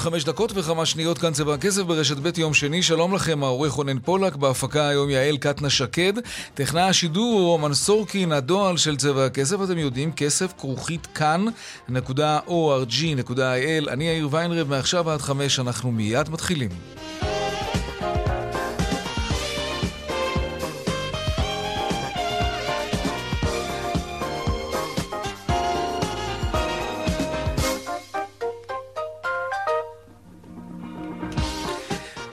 [0.00, 2.82] ועוד חמש דקות וכמה שניות כאן צבע הכסף ברשת ב' יום שני.
[2.82, 6.12] שלום לכם, העורך רונן פולק, בהפקה היום יעל קטנה שקד.
[6.54, 11.50] טכנאי השידור הוא רומן סורקין, הדועל של צבע הכסף, אתם יודעים, כסף כרוכית כאן.org.il.
[13.90, 16.70] אני יאיר ויינרב, מעכשיו עד חמש אנחנו מיד מתחילים.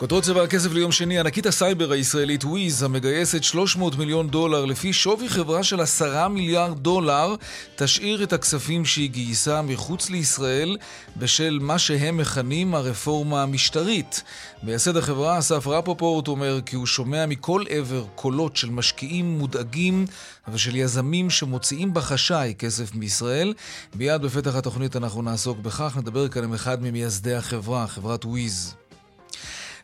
[0.08, 5.30] כותרות צבע הכסף ליום שני, ענקית הסייבר הישראלית וויז, המגייסת 300 מיליון דולר לפי שווי
[5.30, 7.36] חברה של 10 מיליארד דולר,
[7.76, 10.78] תשאיר את הכספים שהיא גייסה מחוץ לישראל
[11.18, 14.24] בשל מה שהם מכנים הרפורמה המשטרית.
[14.64, 20.06] מייסד החברה, אסף רפופורט, אומר כי הוא שומע מכל עבר קולות של משקיעים מודאגים
[20.48, 23.54] ושל יזמים שמוציאים בחשאי כסף מישראל.
[23.96, 28.87] מיד בפתח התוכנית אנחנו נעסוק בכך, נדבר כאן עם אחד ממייסדי החברה, חברת וויז.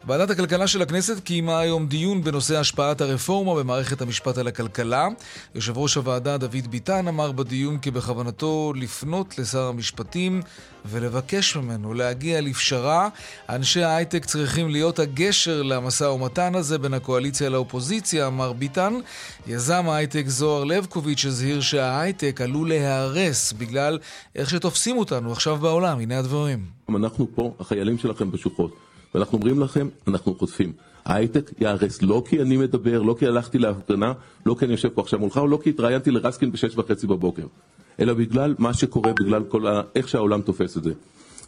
[0.07, 5.07] ועדת הכלכלה של הכנסת קיימה היום דיון בנושא השפעת הרפורמה במערכת המשפט על הכלכלה.
[5.55, 10.41] יושב ראש הוועדה דוד ביטן אמר בדיון כי בכוונתו לפנות לשר המשפטים
[10.85, 13.09] ולבקש ממנו להגיע לפשרה.
[13.49, 18.93] אנשי ההייטק צריכים להיות הגשר למשא ומתן הזה בין הקואליציה לאופוזיציה, אמר ביטן.
[19.47, 23.99] יזם ההייטק זוהר לבקוביץ' הזהיר שההייטק עלול להיהרס בגלל
[24.35, 25.99] איך שתופסים אותנו עכשיו בעולם.
[25.99, 26.65] הנה הדברים.
[26.89, 28.82] אנחנו פה, החיילים שלכם בשוחות.
[29.15, 30.73] ואנחנו אומרים לכם, אנחנו חוטפים.
[31.05, 34.13] ההייטק ייהרס לא כי אני מדבר, לא כי הלכתי להפגנה,
[34.45, 37.45] לא כי אני יושב פה עכשיו מולך, או לא כי התראיינתי לרסקין בשש וחצי בבוקר,
[37.99, 39.81] אלא בגלל מה שקורה, בגלל כל ה...
[39.95, 40.93] איך שהעולם תופס את זה.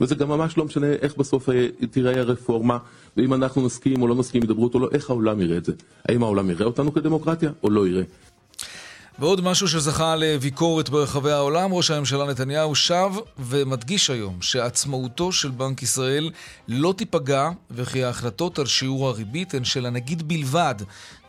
[0.01, 2.77] וזה גם ממש לא משנה איך בסוף אה, תראה הרפורמה,
[3.17, 5.73] ואם אנחנו נסכים או לא נסכים, ידברו אותו לא, איך העולם יראה את זה.
[6.09, 8.03] האם העולם יראה אותנו כדמוקרטיה או לא יראה.
[9.19, 15.83] ועוד משהו שזכה לביקורת ברחבי העולם, ראש הממשלה נתניהו שב ומדגיש היום שעצמאותו של בנק
[15.83, 16.31] ישראל
[16.67, 20.75] לא תיפגע וכי ההחלטות על שיעור הריבית הן של הנגיד בלבד.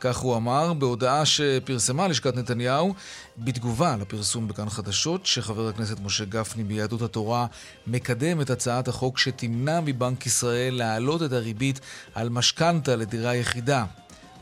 [0.00, 2.94] כך הוא אמר בהודעה שפרסמה לשכת נתניהו
[3.38, 7.46] בתגובה לפרסום בכאן חדשות שחבר הכנסת משה גפני ביהדות התורה
[7.86, 11.80] מקדם את הצעת החוק שתמנע מבנק ישראל להעלות את הריבית
[12.14, 13.84] על משכנתה לדירה יחידה.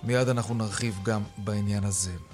[0.03, 2.34] מיד אנחנו נרחיב גם בעניין הזה.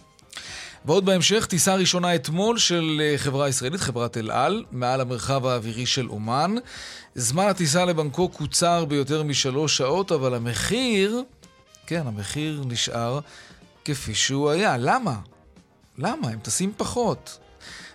[0.85, 5.87] ועוד בהמשך, טיסה ראשונה אתמול של אה, חברה ישראלית, חברת אל על, מעל המרחב האווירי
[5.87, 6.55] של אומן.
[7.15, 11.23] זמן הטיסה לבנקוק קוצר ביותר משלוש שעות, אבל המחיר,
[11.87, 13.21] כן, המחיר נשאר
[13.85, 14.77] כפי שהוא היה.
[14.77, 15.15] למה?
[15.99, 16.29] למה?
[16.29, 17.39] הם טסים פחות.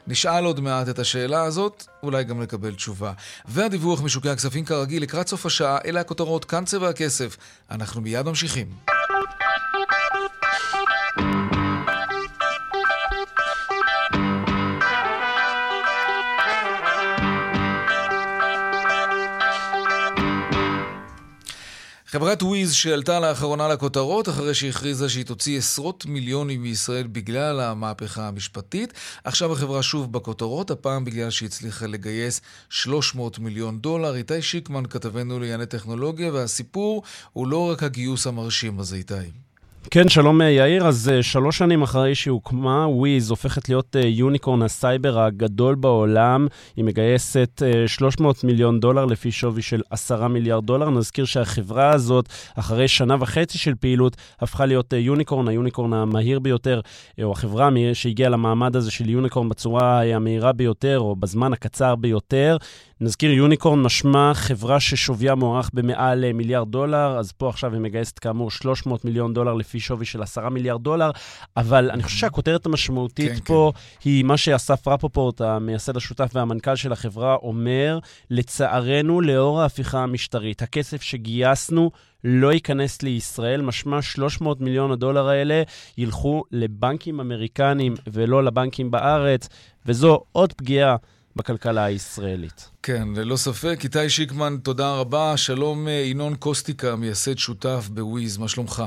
[0.07, 3.13] נשאל עוד מעט את השאלה הזאת, אולי גם לקבל תשובה.
[3.45, 7.38] והדיווח משוקי הכספים כרגיל לקראת סוף השעה, אלה הכותרות, כאן צבע הכסף.
[7.72, 8.94] אנחנו מיד ממשיכים.
[22.15, 28.93] חברת וויז שעלתה לאחרונה לכותרות אחרי שהכריזה שהיא תוציא עשרות מיליונים מישראל בגלל המהפכה המשפטית.
[29.23, 34.15] עכשיו החברה שוב בכותרות, הפעם בגלל שהיא הצליחה לגייס 300 מיליון דולר.
[34.15, 37.03] איתי שיקמן כתבנו לענייני טכנולוגיה, והסיפור
[37.33, 39.44] הוא לא רק הגיוס המרשים הזה, איתי.
[39.91, 40.88] כן, שלום אה, יאיר.
[40.88, 46.47] אז אה, שלוש שנים אחרי שהיא הוקמה, וויז הופכת להיות אה, unicorn הסייבר הגדול בעולם.
[46.75, 50.90] היא מגייסת 300 מיליון דולר לפי שווי של 10 מיליארד דולר.
[50.90, 56.81] נזכיר שהחברה הזאת, אחרי שנה וחצי של פעילות, הפכה להיות יוניקורן, היוניקורן המהיר ביותר,
[57.24, 62.57] או החברה שהגיעה למעמד הזה של יוניקורן בצורה המהירה ביותר, או בזמן הקצר ביותר.
[63.01, 68.51] נזכיר, יוניקורן משמע חברה ששוויה מוערך במעל מיליארד דולר, אז פה עכשיו היא מגייסת כאמור
[68.51, 71.12] 300 מיליון דולר לפי שווי של 10 מיליארד דולר,
[71.57, 74.10] אבל אני חושב שהכותרת המשמעותית כן, פה כן.
[74.10, 78.00] היא מה שאסף רפופורט, המייסד השותף והמנכ"ל של החברה, אומר,
[78.30, 81.92] לצערנו, לאור ההפיכה המשטרית, הכסף שגייסנו
[82.24, 85.63] לא ייכנס לישראל, משמע 300 מיליון הדולר האלה
[85.98, 89.50] ילכו לבנקים אמריקנים ולא לבנקים בארץ,
[89.86, 90.95] וזו עוד פגיעה.
[91.36, 92.69] בכלכלה הישראלית.
[92.83, 93.80] כן, ללא ספק.
[93.83, 95.38] איתי שיקמן, תודה רבה.
[95.38, 98.83] שלום אה, ינון קוסטיקה, מייסד שותף בוויז, מה שלומך?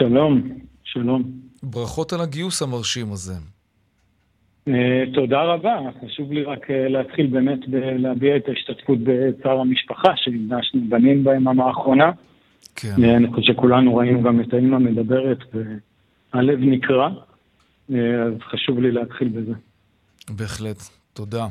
[0.00, 0.42] שלום,
[0.84, 1.22] שלום.
[1.62, 3.34] ברכות על הגיוס המרשים הזה.
[5.14, 7.58] תודה רבה, חשוב לי רק להתחיל באמת
[7.98, 12.10] להביע את ההשתתפות בצער המשפחה שנפגשנו בנים ביממה האחרונה.
[12.76, 13.04] כן.
[13.04, 15.38] אני חושב שכולנו ראינו גם את האימא מדברת
[16.34, 17.08] והלב נקרע,
[17.88, 19.52] אז חשוב לי להתחיל בזה.
[20.30, 20.82] בהחלט,
[21.12, 21.46] תודה.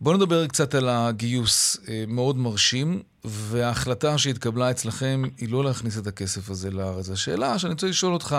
[0.00, 1.86] בואו נדבר קצת על הגיוס.
[1.88, 7.10] אה, מאוד מרשים, וההחלטה שהתקבלה אצלכם היא לא להכניס את הכסף הזה לארץ.
[7.10, 8.36] השאלה שאני רוצה לשאול אותך,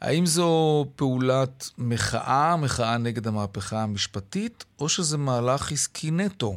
[0.00, 6.54] האם זו פעולת מחאה, מחאה נגד המהפכה המשפטית, או שזה מהלך עסקי נטו?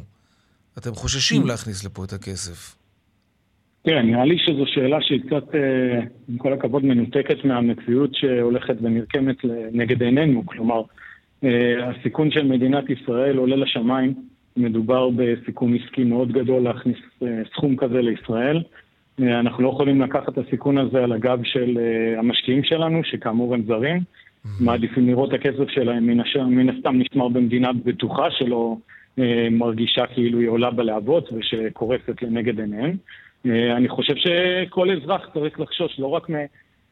[0.78, 1.46] אתם חוששים mm.
[1.46, 2.76] להכניס לפה את הכסף.
[3.82, 9.36] תראה, נראה לי שזו שאלה שהיא קצת, אה, עם כל הכבוד, מנותקת מהמציאות שהולכת ונרקמת
[9.72, 10.46] נגד עינינו.
[10.46, 10.82] כלומר,
[11.44, 14.14] אה, הסיכון של מדינת ישראל עולה לשמיים.
[14.56, 18.62] מדובר בסיכון עסקי מאוד גדול להכניס אה, סכום כזה לישראל.
[19.22, 21.78] אה, אנחנו לא יכולים לקחת את הסיכון הזה על הגב של
[22.18, 24.00] המשקיעים שלנו, שכאמור הם זרים.
[24.60, 26.36] מעדיפים לראות את הכסף שלהם, מן, הש...
[26.36, 28.76] מן הסתם נשמר במדינה בטוחה שלא
[29.50, 32.96] מרגישה כאילו היא עולה בלהבות ושקורסת לנגד עיניהם.
[33.46, 36.30] אני חושב שכל אזרח צריך לחשוש לא רק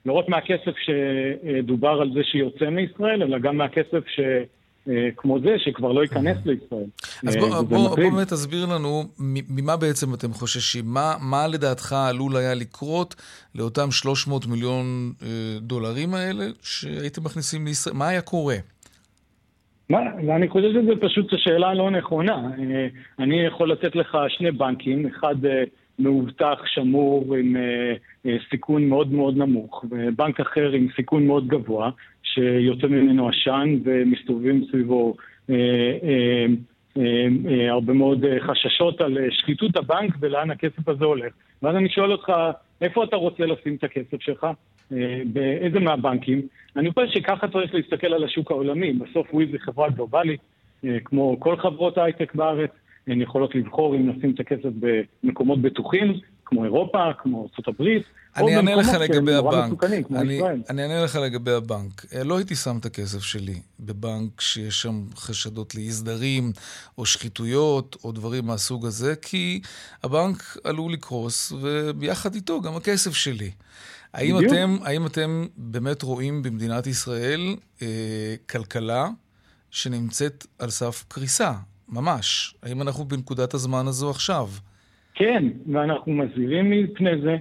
[0.07, 4.21] לא רק מהכסף שדובר על זה שיוצא מישראל, אלא גם מהכסף ש...
[5.17, 6.87] כמו זה, שכבר לא ייכנס לישראל.
[7.27, 10.85] אז בוא, בוא, בוא באמת תסביר לנו ממה בעצם אתם חוששים.
[10.87, 13.15] מה, מה לדעתך עלול היה לקרות
[13.55, 15.29] לאותם 300 מיליון אה,
[15.61, 17.97] דולרים האלה שהייתם מכניסים לישראל?
[17.97, 18.57] מה היה קורה?
[19.91, 20.01] מה,
[20.37, 22.35] אני חושב שזו פשוט שאלה לא נכונה.
[22.59, 22.87] אה,
[23.19, 25.65] אני יכול לתת לך שני בנקים, אחד אה,
[25.99, 27.95] מאובטח, שמור, עם אה,
[28.27, 31.91] אה, סיכון מאוד מאוד נמוך, ובנק אחר עם סיכון מאוד גבוה,
[32.35, 35.15] שיוצא ממנו עשן ומסתובבים סביבו
[35.51, 35.55] אה,
[36.03, 36.47] אה,
[36.97, 41.33] אה, הרבה מאוד חששות על שחיתות הבנק ולאן הכסף הזה הולך.
[41.63, 42.33] ואז אני שואל אותך,
[42.81, 44.47] איפה אתה רוצה לשים את הכסף שלך?
[45.25, 46.43] באיזה מהבנקים?
[46.77, 48.93] אני חושב שככה צריך להסתכל על השוק העולמי.
[48.93, 50.41] בסוף וויז היא חברה גלובלית,
[51.05, 52.71] כמו כל חברות ההייטק בארץ.
[53.07, 54.69] הן יכולות לבחור אם נשים את הכסף
[55.23, 56.13] במקומות בטוחים,
[56.45, 57.87] כמו אירופה, כמו ארה"ב,
[58.37, 59.85] אני אענה לך לגבי הבנק.
[59.85, 60.41] אני,
[60.71, 62.05] אני אענה לך לגבי הבנק.
[62.25, 66.53] לא הייתי שם את הכסף שלי בבנק שיש שם חשדות לאי סדרים,
[66.99, 69.61] או שחיתויות, או דברים מהסוג הזה, כי
[70.05, 73.51] הבנק עלול לקרוס, וביחד איתו גם הכסף שלי.
[74.15, 77.41] האם אתם, האם אתם באמת רואים במדינת ישראל
[77.83, 79.09] אה, כלכלה
[79.71, 81.53] שנמצאת על סף קריסה?
[81.89, 82.55] ממש.
[82.63, 84.49] האם אנחנו בנקודת הזמן הזו עכשיו?
[85.15, 87.37] כן, ואנחנו מזהירים מפני זה.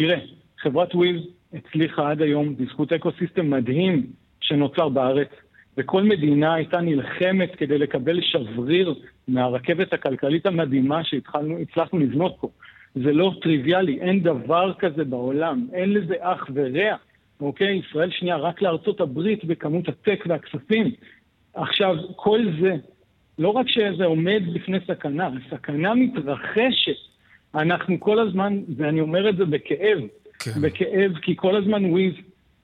[0.00, 0.18] תראה,
[0.58, 1.20] חברת וויז
[1.52, 4.06] הצליחה עד היום בזכות אקו-סיסטם מדהים
[4.40, 5.28] שנוצר בארץ,
[5.76, 8.94] וכל מדינה הייתה נלחמת כדי לקבל שבריר
[9.28, 12.48] מהרכבת הכלכלית המדהימה שהצלחנו לבנות פה.
[12.94, 16.96] זה לא טריוויאלי, אין דבר כזה בעולם, אין לזה אח ורע.
[17.40, 17.76] אוקיי?
[17.76, 20.90] ישראל שנייה רק לארצות הברית בכמות ה tech והכספים.
[21.54, 22.76] עכשיו, כל זה
[23.38, 27.09] לא רק שזה עומד בפני סכנה, הסכנה מתרחשת.
[27.54, 29.98] אנחנו כל הזמן, ואני אומר את זה בכאב,
[30.38, 30.60] כן.
[30.60, 32.14] בכאב, כי כל הזמן וויז,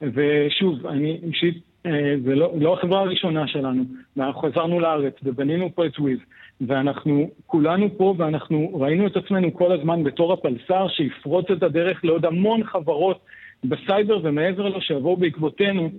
[0.01, 3.83] ושוב, אני אישית, אה, זה לא, לא החברה הראשונה שלנו,
[4.17, 6.19] ואנחנו חזרנו לארץ ובנינו פה את וויז,
[6.61, 12.25] ואנחנו כולנו פה, ואנחנו ראינו את עצמנו כל הזמן בתור הפלסר שיפרוץ את הדרך לעוד
[12.25, 13.19] המון חברות
[13.63, 15.89] בסייבר ומעבר לו שיבואו בעקבותינו,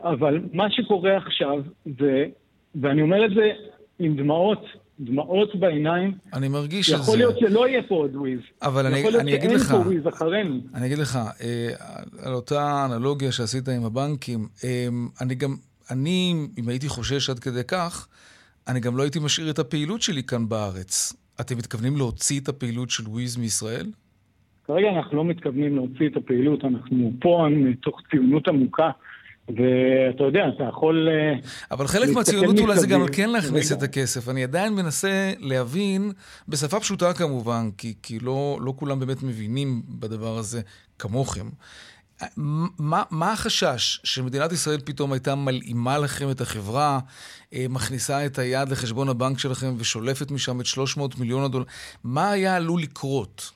[0.00, 1.62] אבל מה שקורה עכשיו
[1.98, 2.26] זה,
[2.74, 3.52] ואני אומר את זה
[3.98, 4.66] עם דמעות,
[5.00, 6.12] דמעות בעיניים.
[6.32, 6.96] אני מרגיש שזה...
[6.96, 8.40] יכול להיות שלא יהיה פה עוד וויז.
[8.62, 9.62] אבל אני, אני אגיד לך...
[9.62, 10.60] יכול להיות שאין פה וויז אחרינו.
[10.74, 11.68] אני אגיד לך, אה,
[12.22, 14.88] על אותה אנלוגיה שעשית עם הבנקים, אה,
[15.20, 15.56] אני גם,
[15.90, 18.08] אני, אם הייתי חושש עד כדי כך,
[18.68, 21.12] אני גם לא הייתי משאיר את הפעילות שלי כאן בארץ.
[21.40, 23.86] אתם מתכוונים להוציא את הפעילות של וויז מישראל?
[24.66, 28.90] כרגע אנחנו לא מתכוונים להוציא את הפעילות, אנחנו פה מתוך ציונות עמוקה.
[29.48, 31.08] ואתה יודע, אתה יכול...
[31.08, 31.34] אה,
[31.70, 34.28] אבל חלק מהציונות אולי זה גם כן להכניס את הכסף.
[34.28, 36.12] אני עדיין מנסה להבין,
[36.48, 40.60] בשפה פשוטה כמובן, כי, כי לא, לא כולם באמת מבינים בדבר הזה
[40.98, 41.46] כמוכם.
[42.78, 46.98] מה, מה החשש שמדינת ישראל פתאום הייתה מלאימה לכם את החברה,
[47.54, 51.64] אה, מכניסה את היד לחשבון הבנק שלכם ושולפת משם את 300 מיליון הדולר?
[52.04, 53.52] מה היה עלול לקרות?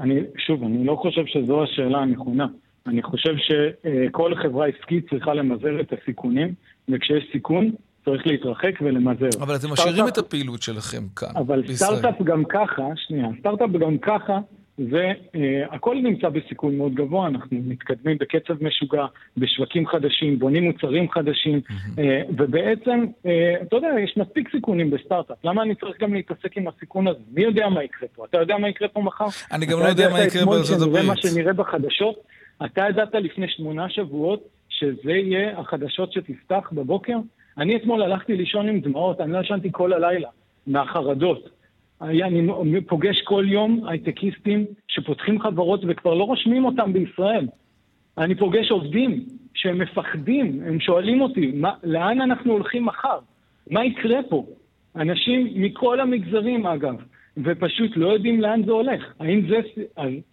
[0.00, 0.14] אני,
[0.46, 2.46] שוב, אני לא חושב שזו השאלה הנכונה.
[2.88, 6.54] אני חושב שכל חברה עסקית צריכה למזער את הסיכונים,
[6.88, 7.70] וכשיש סיכון,
[8.04, 9.28] צריך להתרחק ולמזער.
[9.40, 11.96] אבל אתם משאירים את הפעילות שלכם כאן, אבל בישראל.
[11.96, 14.38] סטארט-אפ גם ככה, שנייה, סטארט-אפ גם ככה,
[14.78, 21.60] והכל uh, נמצא בסיכון מאוד גבוה, אנחנו מתקדמים בקצב משוגע, בשווקים חדשים, בונים מוצרים חדשים,
[21.68, 22.00] uh,
[22.36, 23.28] ובעצם, uh,
[23.62, 27.18] אתה יודע, יש מספיק סיכונים בסטארט-אפ, למה אני צריך גם להתעסק עם הסיכון הזה?
[27.32, 28.24] מי יודע מה יקרה פה?
[28.24, 29.26] אתה יודע מה יקרה פה מחר?
[29.52, 31.06] אני גם לא יודע מה יקרה בארצות הברית.
[31.06, 32.16] מה שנראה בחדשות,
[32.64, 37.16] אתה ידעת לפני שמונה שבועות שזה יהיה החדשות שתפתח בבוקר?
[37.58, 40.28] אני אתמול הלכתי לישון עם דמעות, אני לא ישנתי כל הלילה
[40.66, 41.48] מהחרדות.
[42.00, 47.46] אני פוגש כל יום הייטקיסטים שפותחים חברות וכבר לא רושמים אותם בישראל.
[48.18, 49.24] אני פוגש עובדים
[49.54, 53.18] שהם מפחדים, הם שואלים אותי, מה, לאן אנחנו הולכים מחר?
[53.70, 54.46] מה יקרה פה?
[54.96, 56.94] אנשים מכל המגזרים אגב,
[57.36, 59.12] ופשוט לא יודעים לאן זה הולך.
[59.20, 59.60] האם זה...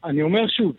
[0.04, 0.76] אני אומר שוב,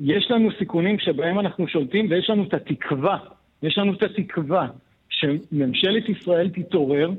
[0.00, 3.18] יש לנו סיכונים שבהם אנחנו שולטים ויש לנו את התקווה,
[3.62, 4.68] יש לנו את התקווה
[5.08, 7.10] שממשלת ישראל תתעורר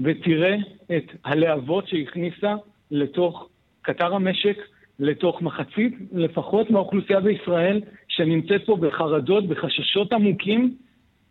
[0.00, 0.56] ותראה
[0.96, 2.54] את הלהבות שהכניסה
[2.90, 3.48] לתוך
[3.82, 4.58] קטר המשק,
[4.98, 10.74] לתוך מחצית לפחות מהאוכלוסייה בישראל, שנמצאת פה בחרדות, בחששות עמוקים,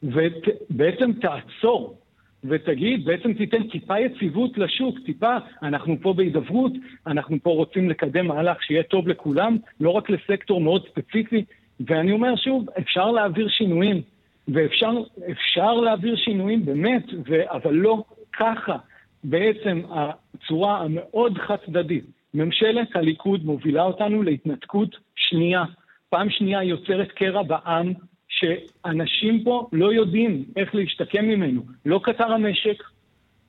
[0.03, 2.00] ובעצם תעצור
[2.43, 6.72] ותגיד, בעצם תיתן טיפה יציבות לשוק, טיפה, אנחנו פה בהידברות,
[7.08, 11.43] אנחנו פה רוצים לקדם מהלך שיהיה טוב לכולם, לא רק לסקטור מאוד ספציפי,
[11.79, 14.01] ואני אומר שוב, אפשר להעביר שינויים,
[14.48, 18.03] ואפשר להעביר שינויים באמת, ו, אבל לא
[18.34, 18.77] ככה.
[19.24, 25.63] בעצם הצורה המאוד חד צדדית, ממשלת הליכוד מובילה אותנו להתנתקות שנייה.
[26.10, 27.93] פעם שנייה יוצרת קרע בעם,
[28.39, 31.62] שאנשים פה לא יודעים איך להשתקם ממנו.
[31.86, 32.84] לא קטר המשק,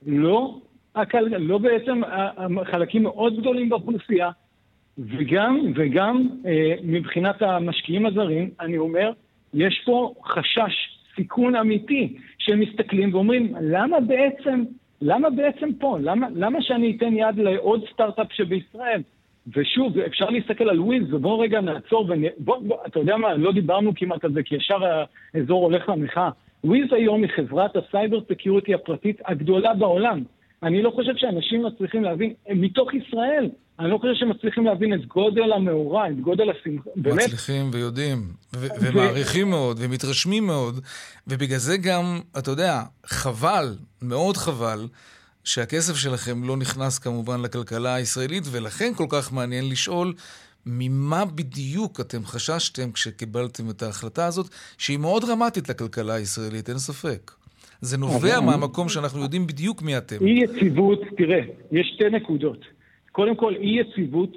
[0.05, 0.57] לא,
[0.95, 2.01] הכל, לא בעצם
[2.63, 4.29] חלקים מאוד גדולים באוכלוסייה,
[4.97, 9.11] וגם, וגם אה, מבחינת המשקיעים הזרים, אני אומר,
[9.53, 10.73] יש פה חשש,
[11.15, 14.63] סיכון אמיתי, שהם מסתכלים ואומרים, למה בעצם,
[15.01, 15.97] למה בעצם פה?
[16.01, 19.01] למה, למה שאני אתן יד לעוד סטארט-אפ שבישראל?
[19.47, 23.91] ושוב, אפשר להסתכל על וויז, ובואו רגע נעצור, ובוא, בוא, אתה יודע מה, לא דיברנו
[23.95, 24.79] כמעט על זה, כי ישר
[25.33, 26.29] האזור הולך למחאה.
[26.63, 30.23] וויז היום היא חברת ה cyber security הפרטית הגדולה בעולם.
[30.63, 35.05] אני לא חושב שאנשים מצליחים להבין, מתוך ישראל, אני לא חושב שהם מצליחים להבין את
[35.05, 37.23] גודל המאורע, את גודל השמחה, באמת.
[37.23, 38.17] מצליחים ויודעים,
[38.55, 40.79] ו- ומעריכים מאוד, ומתרשמים מאוד,
[41.27, 44.87] ובגלל זה גם, אתה יודע, חבל, מאוד חבל,
[45.43, 50.13] שהכסף שלכם לא נכנס כמובן לכלכלה הישראלית, ולכן כל כך מעניין לשאול
[50.65, 54.45] ממה בדיוק אתם חששתם כשקיבלתם את ההחלטה הזאת,
[54.77, 57.31] שהיא מאוד דרמטית לכלכלה הישראלית, אין ספק.
[57.81, 60.15] זה נובע מהמקום שאנחנו יודעים בדיוק מי אתם.
[60.21, 62.65] אי יציבות, תראה, יש שתי נקודות.
[63.11, 64.35] קודם כל, אי יציבות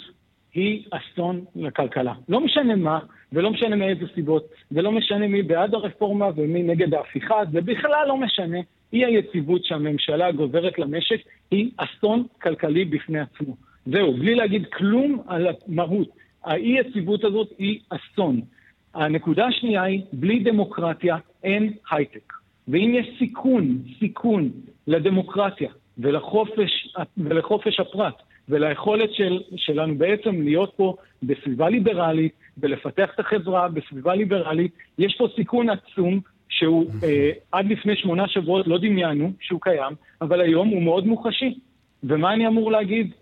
[0.55, 2.15] היא אסון לכלכלה.
[2.29, 2.99] לא משנה מה,
[3.33, 8.17] ולא משנה מאיזה סיבות, ולא משנה מי בעד הרפורמה ומי נגד ההפיכה, זה בכלל לא
[8.17, 8.59] משנה.
[8.95, 11.21] אי היציבות שהממשלה גוזרת למשק
[11.51, 13.57] היא אסון כלכלי בפני עצמו.
[13.87, 16.09] זהו, בלי להגיד כלום על המהות.
[16.45, 18.41] האי יציבות הזאת היא אסון.
[18.95, 22.33] הנקודה השנייה היא, בלי דמוקרטיה אין הייטק.
[22.69, 24.51] ואם יש סיכון, סיכון
[24.87, 33.69] לדמוקרטיה ולחופש, ולחופש הפרט וליכולת של, שלנו בעצם להיות פה בסביבה ליברלית ולפתח את החברה
[33.69, 36.21] בסביבה ליברלית, יש פה סיכון עצום
[36.59, 41.59] שהוא אה, עד לפני שמונה שבועות לא דמיינו שהוא קיים, אבל היום הוא מאוד מוחשי.
[42.05, 43.13] ומה אני אמור להגיד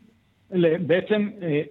[0.86, 1.62] בעצם אה,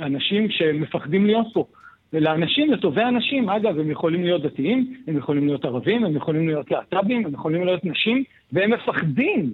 [0.00, 1.64] לאנשים שמפחדים להיות פה?
[2.12, 6.70] לאנשים, לטובי אנשים, אגב, הם יכולים להיות דתיים, הם יכולים להיות ערבים, הם יכולים להיות
[6.70, 9.52] להט"בים, הם יכולים להיות נשים, והם מפחדים.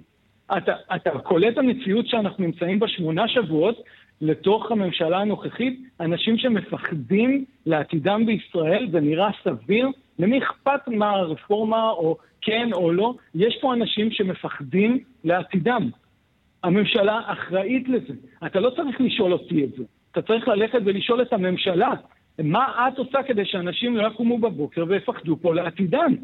[0.57, 3.83] אתה, אתה קולט המציאות שאנחנו נמצאים בה שמונה שבועות
[4.21, 9.87] לתוך הממשלה הנוכחית, אנשים שמפחדים לעתידם בישראל, זה נראה סביר
[10.19, 13.13] למי אכפת מה הרפורמה, או כן או לא?
[13.35, 15.89] יש פה אנשים שמפחדים לעתידם.
[16.63, 18.13] הממשלה אחראית לזה.
[18.45, 19.83] אתה לא צריך לשאול אותי את זה.
[20.11, 21.91] אתה צריך ללכת ולשאול את הממשלה,
[22.43, 26.15] מה את עושה כדי שאנשים לא יקומו בבוקר ויפחדו פה לעתידם?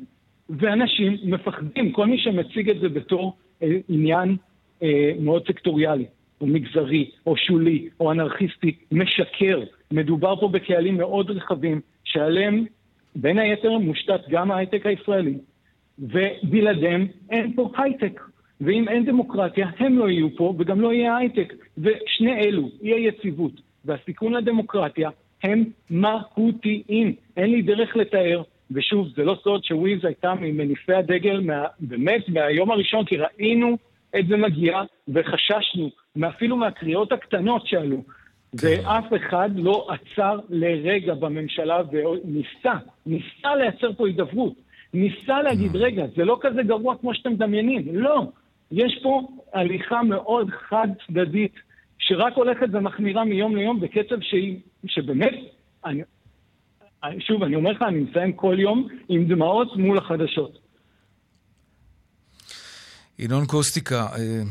[0.49, 4.37] ואנשים מפחדים, כל מי שמציג את זה בתור אה, עניין
[4.83, 6.05] אה, מאוד סקטוריאלי,
[6.41, 9.63] או מגזרי, או שולי, או אנרכיסטי, משקר.
[9.91, 12.65] מדובר פה בקהלים מאוד רחבים, שעליהם
[13.15, 15.37] בין היתר מושתת גם ההייטק הישראלי,
[15.99, 18.21] ובלעדיהם אין פה הייטק.
[18.61, 21.53] ואם אין דמוקרטיה, הם לא יהיו פה וגם לא יהיה הייטק.
[21.77, 23.51] ושני אלו, אי היציבות
[23.85, 25.09] והסיכון לדמוקרטיה,
[25.43, 27.13] הם מהותיים.
[27.37, 32.71] אין לי דרך לתאר, ושוב, זה לא סוד שוויז הייתה ממניפי הדגל, מה, באמת מהיום
[32.71, 33.77] הראשון, כי ראינו
[34.19, 35.89] את זה מגיע וחששנו,
[36.27, 38.03] אפילו מהקריאות הקטנות שעלו.
[38.53, 42.73] ואף אחד לא עצר לרגע בממשלה וניסה,
[43.05, 44.53] ניסה לייצר פה הידברות.
[44.93, 45.77] ניסה להגיד, mm.
[45.77, 47.95] רגע, זה לא כזה גרוע כמו שאתם מדמיינים.
[47.95, 48.23] לא.
[48.71, 51.53] יש פה הליכה מאוד חד-צדדית,
[51.97, 55.33] שרק הולכת ומחמירה מיום ליום בקצב שהיא, שבאמת,
[55.85, 56.01] אני,
[57.19, 60.59] שוב, אני אומר לך, אני מסיים כל יום עם דמעות מול החדשות.
[63.19, 64.41] ינון קוסטיקה, אה,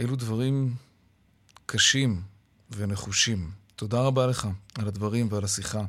[0.00, 0.68] אלו דברים
[1.66, 2.29] קשים.
[2.76, 3.50] ונחושים.
[3.76, 4.48] תודה רבה לך
[4.78, 5.82] על הדברים ועל השיחה.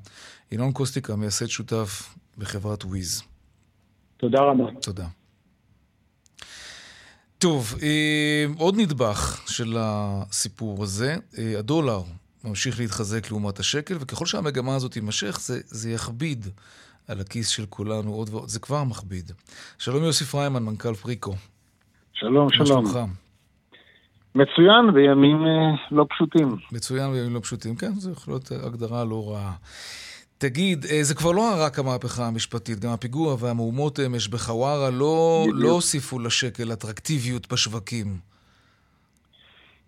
[0.51, 3.23] ינון קוסטיקה, מייסד שותף בחברת וויז.
[4.17, 4.63] תודה רבה.
[4.81, 5.07] תודה.
[7.37, 12.01] טוב, אה, עוד נדבך של הסיפור הזה, אה, הדולר
[12.43, 16.47] ממשיך להתחזק לעומת השקל, וככל שהמגמה הזאת תימשך, זה, זה יכביד
[17.07, 19.31] על הכיס של כולנו עוד ועוד, זה כבר מכביד.
[19.77, 21.35] שלום יוסי פריימן, מנכ"ל פריקו.
[22.13, 22.67] שלום, מה שלום.
[22.67, 22.99] שלומך?
[24.35, 26.47] מצוין, בימים אה, לא פשוטים.
[26.71, 29.53] מצוין בימים לא פשוטים, כן, זו יכולה להיות הגדרה לא רעה.
[30.37, 35.45] תגיד, אה, זה כבר לא רק המהפכה המשפטית, גם הפיגוע והמהומות אמש בחווארה לא.
[35.53, 38.07] לא הוסיפו לשקל אטרקטיביות בשווקים.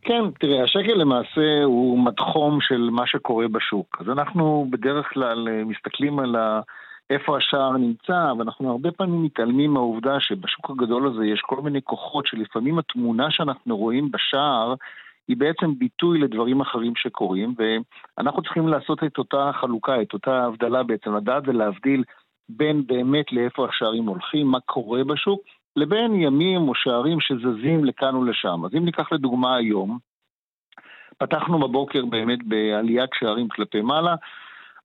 [0.02, 3.98] כן, תראה, השקל למעשה הוא מדחום של מה שקורה בשוק.
[4.00, 6.62] אז אנחנו בדרך כלל אה, מסתכלים על ה...
[7.10, 12.28] איפה השער נמצא, ואנחנו הרבה פעמים מתעלמים מהעובדה שבשוק הגדול הזה יש כל מיני כוחות
[12.28, 14.74] שלפעמים התמונה שאנחנו רואים בשער
[15.28, 17.56] היא בעצם ביטוי לדברים אחרים שקורים,
[18.18, 22.04] ואנחנו צריכים לעשות את אותה חלוקה, את אותה הבדלה בעצם, לדעת ולהבדיל
[22.50, 25.42] בין באמת לאיפה השערים הולכים, מה קורה בשוק,
[25.76, 28.66] לבין ימים או שערים שזזים לכאן ולשם.
[28.66, 29.98] אז אם ניקח לדוגמה היום,
[31.18, 34.16] פתחנו בבוקר באמת בעליית שערים כלפי מעלה,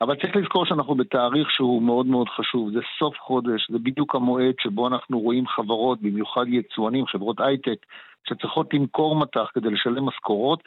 [0.01, 4.55] אבל צריך לזכור שאנחנו בתאריך שהוא מאוד מאוד חשוב, זה סוף חודש, זה בדיוק המועד
[4.61, 7.87] שבו אנחנו רואים חברות, במיוחד יצואנים, חברות הייטק,
[8.29, 10.63] שצריכות למכור מטח כדי לשלם משכורות,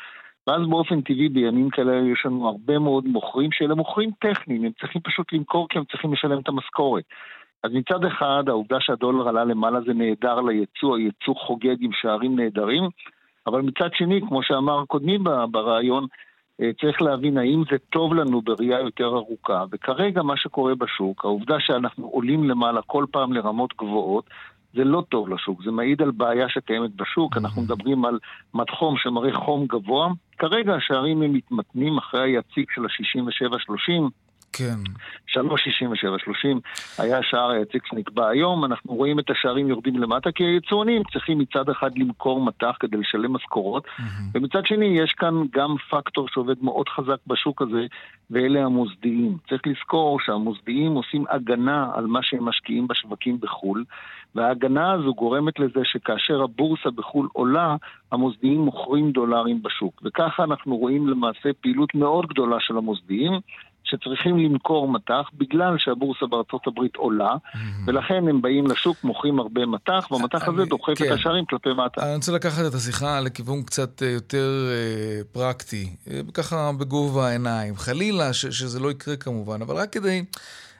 [0.47, 5.01] ואז באופן טבעי בימים כאלה יש לנו הרבה מאוד מוכרים שאלה מוכרים טכניים, הם צריכים
[5.01, 7.03] פשוט למכור כי הם צריכים לשלם את המשכורת.
[7.63, 12.83] אז מצד אחד, העובדה שהדולר עלה למעלה זה נהדר ליצוא, היצוא חוגג עם שערים נהדרים,
[13.47, 15.17] אבל מצד שני, כמו שאמר קודמי
[15.51, 16.07] ברעיון,
[16.81, 22.07] צריך להבין האם זה טוב לנו בראייה יותר ארוכה, וכרגע מה שקורה בשוק, העובדה שאנחנו
[22.07, 24.29] עולים למעלה כל פעם לרמות גבוהות,
[24.73, 28.19] זה לא טוב לשוק, זה מעיד על בעיה שקיימת בשוק, אנחנו מדברים על
[28.53, 34.09] מדחום שמראה חום גבוה, כרגע השערים הם מתמתנים אחרי היציג של ה-67-30,
[34.53, 34.75] כן.
[35.29, 35.37] 3.67-30
[36.97, 41.69] היה השער היציג שנקבע היום, אנחנו רואים את השערים יורדים למטה כי היצואנים צריכים מצד
[41.69, 43.87] אחד למכור מטח כדי לשלם משכורות,
[44.33, 47.85] ומצד שני יש כאן גם פקטור שעובד מאוד חזק בשוק הזה,
[48.31, 49.37] ואלה המוסדיים.
[49.49, 53.83] צריך לזכור שהמוסדיים עושים הגנה על מה שהם משקיעים בשווקים בחו"ל,
[54.35, 57.75] וההגנה הזו גורמת לזה שכאשר הבורסה בחו"ל עולה,
[58.11, 60.01] המוסדיים מוכרים דולרים בשוק.
[60.05, 63.31] וככה אנחנו רואים למעשה פעילות מאוד גדולה של המוסדיים.
[63.91, 67.35] שצריכים למכור מטח בגלל שהבורסה בארצות הברית עולה,
[67.87, 71.05] ולכן הם באים לשוק, מוכרים הרבה מטח, והמטח הזה דוחף כן.
[71.05, 72.05] את השערים כלפי מטה.
[72.05, 77.75] אני רוצה לקחת את השיחה לכיוון קצת אה, יותר אה, פרקטי, אה, ככה בגובה העיניים.
[77.75, 80.25] חלילה ש- שזה לא יקרה כמובן, אבל רק כדי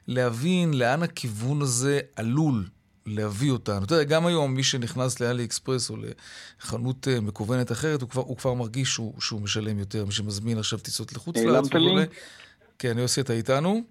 [0.07, 2.63] להבין לאן הכיוון הזה עלול
[3.05, 3.83] להביא אותנו.
[3.85, 5.95] אתה יודע, גם היום מי שנכנס לאלי אקספרס או
[6.61, 10.79] לחנות מקוונת אחרת, הוא כבר, הוא כבר מרגיש שהוא, שהוא משלם יותר, מי שמזמין עכשיו
[10.79, 11.65] טיסות לחוץ לארץ?
[11.65, 12.05] וכולי.
[12.81, 13.81] כן, יוסי, אתה איתנו?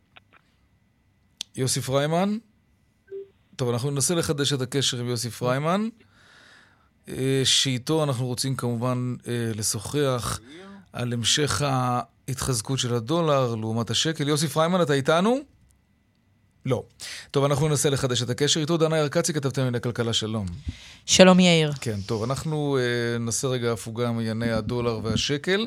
[1.57, 2.39] יוסי פריימן?
[3.57, 5.89] טוב, אנחנו ננסה לחדש את הקשר עם יוסי פריימן,
[7.09, 10.41] אה, שאיתו אנחנו רוצים כמובן אה, לשוחח
[10.93, 14.29] על המשך ההתחזקות של הדולר לעומת השקל.
[14.29, 15.39] יוסי פריימן, אתה איתנו?
[16.67, 16.83] לא.
[17.31, 18.77] טוב, אנחנו ננסה לחדש את הקשר איתו.
[18.77, 20.47] דנה ירקצי, כתבתם מן הכלכלה, שלום.
[21.07, 21.73] שלום יאיר.
[21.81, 25.67] כן, טוב, אנחנו אה, נעשה רגע הפוגה מענייני הדולר והשקל.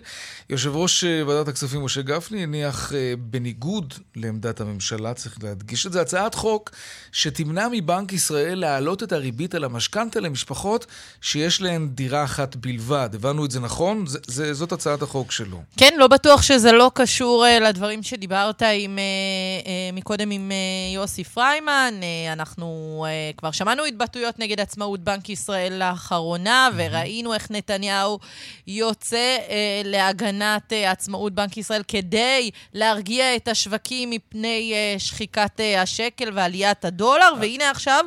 [0.49, 5.93] יושב ראש אה, ועדת הכספים משה גפני הניח אה, בניגוד לעמדת הממשלה, צריך להדגיש את
[5.93, 6.71] זה, הצעת חוק
[7.11, 10.85] שתמנע מבנק ישראל להעלות את הריבית על המשכנתה למשפחות
[11.21, 13.09] שיש להן דירה אחת בלבד.
[13.13, 14.05] הבנו את זה נכון?
[14.05, 15.61] זה, זה, זאת הצעת החוק שלו.
[15.77, 20.82] כן, לא בטוח שזה לא קשור uh, לדברים שדיברת עם, uh, uh, מקודם עם uh,
[20.93, 21.93] יוסי פריימן.
[22.01, 28.19] Uh, אנחנו uh, כבר שמענו התבטאויות נגד עצמאות בנק ישראל לאחרונה, וראינו איך נתניהו
[28.67, 29.51] יוצא uh,
[29.83, 38.05] להגנת עצמאות בנק ישראל כדי להרגיע את השווקים מפני שחיקת השקל ועליית הדולר, והנה עכשיו...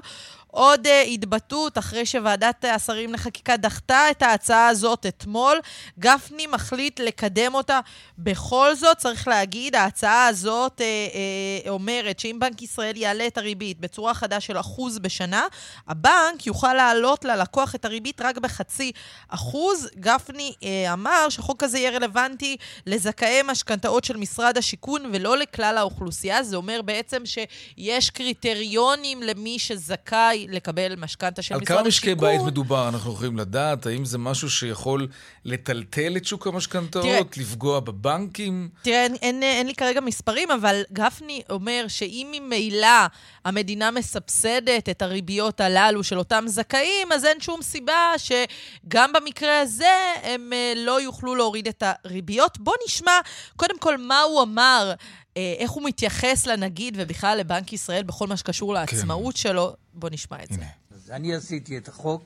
[0.57, 5.59] עוד uh, התבטאות אחרי שוועדת השרים לחקיקה דחתה את ההצעה הזאת אתמול.
[5.99, 7.81] גפני מחליט לקדם אותה
[8.19, 8.97] בכל זאת.
[8.97, 14.41] צריך להגיד, ההצעה הזאת uh, uh, אומרת שאם בנק ישראל יעלה את הריבית בצורה חדה
[14.41, 15.47] של אחוז בשנה,
[15.89, 18.93] הבנק יוכל להעלות ללקוח את הריבית רק בחצי
[19.29, 19.89] אחוז.
[20.01, 26.43] גפני uh, אמר שהחוק הזה יהיה רלוונטי לזכאי משכנתאות של משרד השיכון ולא לכלל האוכלוסייה.
[26.43, 32.13] זה אומר בעצם שיש קריטריונים למי שזכאי לקבל משכנתה של על משרד כמה השיכון.
[32.13, 33.87] משקי בית מדובר, אנחנו יכולים לדעת?
[33.87, 35.07] האם זה משהו שיכול
[35.45, 37.37] לטלטל את שוק המשכנתאות?
[37.37, 38.69] לפגוע בבנקים?
[38.83, 43.07] תראה, אין, אין, אין לי כרגע מספרים, אבל גפני אומר שאם ממילא
[43.45, 50.13] המדינה מסבסדת את הריביות הללו של אותם זכאים, אז אין שום סיבה שגם במקרה הזה
[50.23, 52.59] הם אה, לא יוכלו להוריד את הריביות.
[52.59, 53.21] בוא נשמע
[53.57, 54.93] קודם כל מה הוא אמר.
[55.37, 59.41] אה, איך הוא מתייחס לנגיד ובכלל לבנק ישראל בכל מה שקשור לעצמאות כן.
[59.41, 59.75] שלו.
[59.95, 60.59] בוא נשמע את הנה.
[60.91, 60.97] זה.
[60.97, 62.23] אז אני עשיתי את החוק.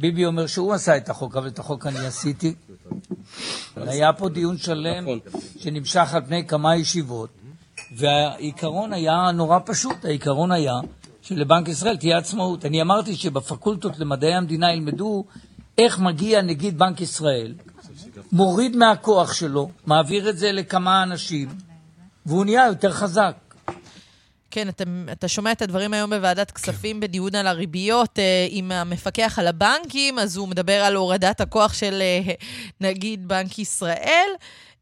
[0.00, 2.54] ביבי אומר שהוא עשה את החוק, אבל את החוק אני עשיתי.
[3.76, 5.18] היה פה דיון שלם נכון.
[5.58, 7.30] שנמשך על פני כמה ישיבות,
[7.96, 10.74] והעיקרון היה נורא פשוט, העיקרון היה
[11.22, 12.64] שלבנק ישראל תהיה עצמאות.
[12.64, 15.24] אני אמרתי שבפקולטות למדעי המדינה ילמדו
[15.78, 17.54] איך מגיע נגיד בנק ישראל,
[18.32, 21.48] מוריד מהכוח שלו, מעביר את זה לכמה אנשים,
[22.26, 23.47] והוא נהיה יותר חזק.
[24.50, 27.00] כן, אתה, אתה שומע את הדברים היום בוועדת כספים כן.
[27.00, 32.02] בדיון על הריביות אה, עם המפקח על הבנקים, אז הוא מדבר על הורדת הכוח של
[32.02, 32.34] אה,
[32.80, 34.28] נגיד בנק ישראל,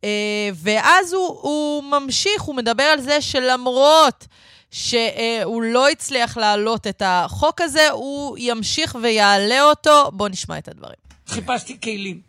[0.05, 4.27] אה, ואז הוא, הוא ממשיך, הוא מדבר על זה שלמרות
[4.71, 10.11] שהוא לא הצליח להעלות את החוק הזה, הוא ימשיך ויעלה אותו.
[10.13, 10.97] בואו נשמע את הדברים.
[11.27, 12.21] חיפשתי כלים.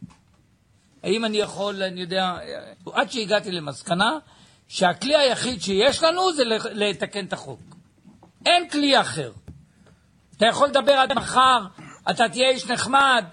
[1.03, 2.37] האם אני יכול, אני יודע,
[2.93, 4.17] עד שהגעתי למסקנה
[4.67, 7.59] שהכלי היחיד שיש לנו זה לתקן את החוק.
[8.45, 9.31] אין כלי אחר.
[10.37, 11.59] אתה יכול לדבר עד מחר,
[12.11, 13.25] אתה תהיה איש נחמד,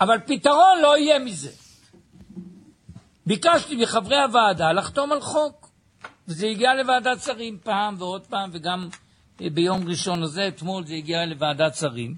[0.00, 1.50] אבל פתרון לא יהיה מזה.
[3.26, 5.70] ביקשתי מחברי הוועדה לחתום על חוק,
[6.28, 8.88] וזה הגיע לוועדת שרים פעם ועוד פעם, וגם
[9.40, 12.14] אה, ביום ראשון הזה, אתמול זה הגיע לוועדת שרים.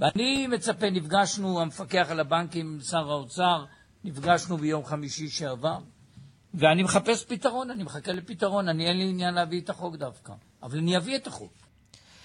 [0.00, 3.64] ואני מצפה, נפגשנו, המפקח על הבנקים שר האוצר,
[4.04, 5.78] נפגשנו ביום חמישי שעבר,
[6.54, 10.78] ואני מחפש פתרון, אני מחכה לפתרון, אני אין לי עניין להביא את החוק דווקא, אבל
[10.78, 11.61] אני אביא את החוק.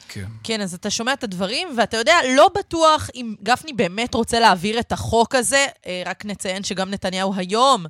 [0.09, 0.25] כן.
[0.43, 4.79] כן, אז אתה שומע את הדברים, ואתה יודע, לא בטוח אם גפני באמת רוצה להעביר
[4.79, 5.65] את החוק הזה.
[5.85, 7.85] אה, רק נציין שגם נתניהו היום...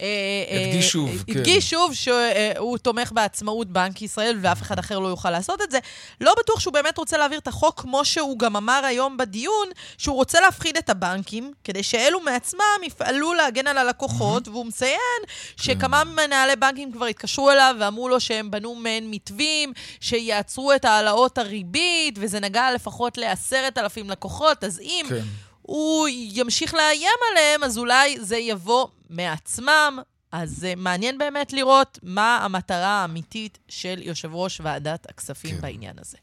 [0.00, 0.06] אה,
[0.50, 1.38] אה, הדגיש שוב, כן.
[1.38, 5.78] הדגיש שוב שהוא תומך בעצמאות בנק ישראל, ואף אחד אחר לא יוכל לעשות את זה.
[6.20, 10.16] לא בטוח שהוא באמת רוצה להעביר את החוק, כמו שהוא גם אמר היום בדיון, שהוא
[10.16, 15.22] רוצה להפחיד את הבנקים, כדי שאלו מעצמם יפעלו להגן על הלקוחות, והוא מציין
[15.56, 16.10] שכמה כן.
[16.10, 21.61] מנהלי בנקים כבר התקשרו אליו ואמרו לו שהם בנו מעין מתווים, שיעצרו את העלאות הריבית.
[21.62, 25.22] ריבית, וזה נגע לפחות לעשרת אלפים לקוחות, אז אם כן.
[25.62, 29.98] הוא ימשיך לאיים עליהם, אז אולי זה יבוא מעצמם.
[30.32, 35.60] אז uh, מעניין באמת לראות מה המטרה האמיתית של יושב ראש ועדת הכספים כן.
[35.60, 36.16] בעניין הזה.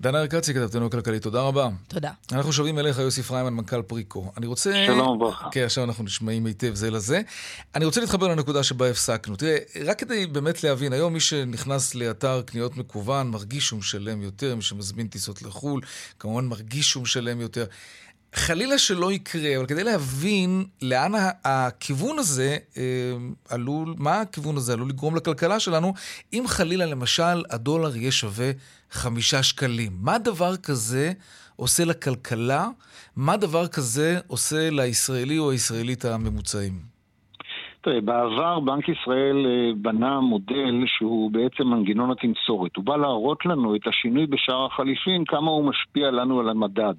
[0.00, 1.68] דנה ארקצי, כתבתנו הכלכלית, תודה רבה.
[1.88, 2.10] תודה.
[2.32, 4.32] אנחנו שומעים אליך, יוסי פריימן, מנכ"ל פריקו.
[4.36, 4.84] אני רוצה...
[4.86, 5.48] שלום וברכה.
[5.52, 7.20] כן, עכשיו אנחנו נשמעים היטב זה לזה.
[7.74, 9.36] אני רוצה להתחבר לנקודה שבה הפסקנו.
[9.36, 14.56] תראה, רק כדי באמת להבין, היום מי שנכנס לאתר קניות מקוון מרגיש שהוא משלם יותר,
[14.56, 15.80] מי שמזמין טיסות לחו"ל,
[16.18, 17.66] כמובן מרגיש שהוא משלם יותר.
[18.34, 21.12] חלילה שלא יקרה, אבל כדי להבין לאן
[21.44, 22.82] הכיוון הזה אה,
[23.48, 25.94] עלול, מה הכיוון הזה עלול לגרום לכלכלה שלנו,
[26.32, 28.50] אם חלילה למשל הדולר יהיה שווה
[28.90, 29.92] חמישה שקלים.
[30.00, 31.12] מה דבר כזה
[31.56, 32.68] עושה לכלכלה?
[33.16, 36.72] מה דבר כזה עושה לישראלי או הישראלית הממוצעים?
[37.82, 42.76] תראה, בעבר בנק ישראל אה, בנה מודל שהוא בעצם מנגנון התמסורת.
[42.76, 46.94] הוא בא להראות לנו את השינוי בשער החליפין, כמה הוא משפיע לנו על המדד.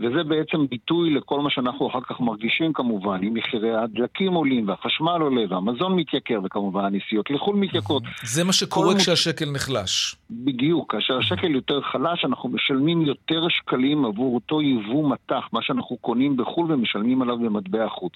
[0.00, 5.20] וזה בעצם ביטוי לכל מה שאנחנו אחר כך מרגישים כמובן, אם מחירי הדלקים עולים והחשמל
[5.20, 8.02] עולה והמזון מתייקר וכמובן הנסיעות לחו"ל מתייקרות.
[8.24, 10.16] זה מה שקורה כשהשקל נחלש.
[10.30, 15.96] בדיוק, כאשר השקל יותר חלש אנחנו משלמים יותר שקלים עבור אותו יבוא מטח, מה שאנחנו
[15.96, 18.12] קונים בחו"ל ומשלמים עליו במטבע חוץ.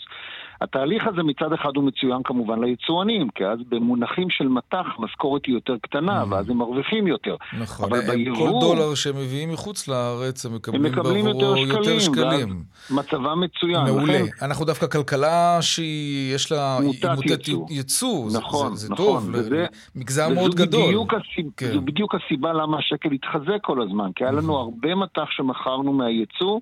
[0.60, 5.54] התהליך הזה מצד אחד הוא מצוין כמובן ליצואנים, כי אז במונחים של מטח משכורת היא
[5.54, 6.26] יותר קטנה, mm.
[6.30, 7.36] ואז הם מרוויחים יותר.
[7.58, 8.60] נכון, אבל ביבוא...
[8.60, 11.73] כל דולר שהם מביאים מחוץ לארץ, הם מקבלים, הם מקבלים יותר שקלים.
[11.78, 12.64] יותר שקלים.
[12.90, 13.84] מצבם מצוין.
[13.84, 14.12] מעולה.
[14.12, 14.24] לכן...
[14.42, 16.78] אנחנו דווקא כלכלה שיש לה...
[16.82, 17.66] מוטת ייצוא.
[17.70, 18.30] ייצוא.
[18.34, 19.06] נכון, זה, זה נכון.
[19.06, 20.86] טוב, וזה, מגזר מאוד גדול.
[20.86, 21.46] בדיוק הסיב...
[21.56, 21.72] כן.
[21.72, 26.60] זו בדיוק הסיבה למה השקל התחזק כל הזמן, כי היה לנו הרבה מטח שמכרנו מהייצוא.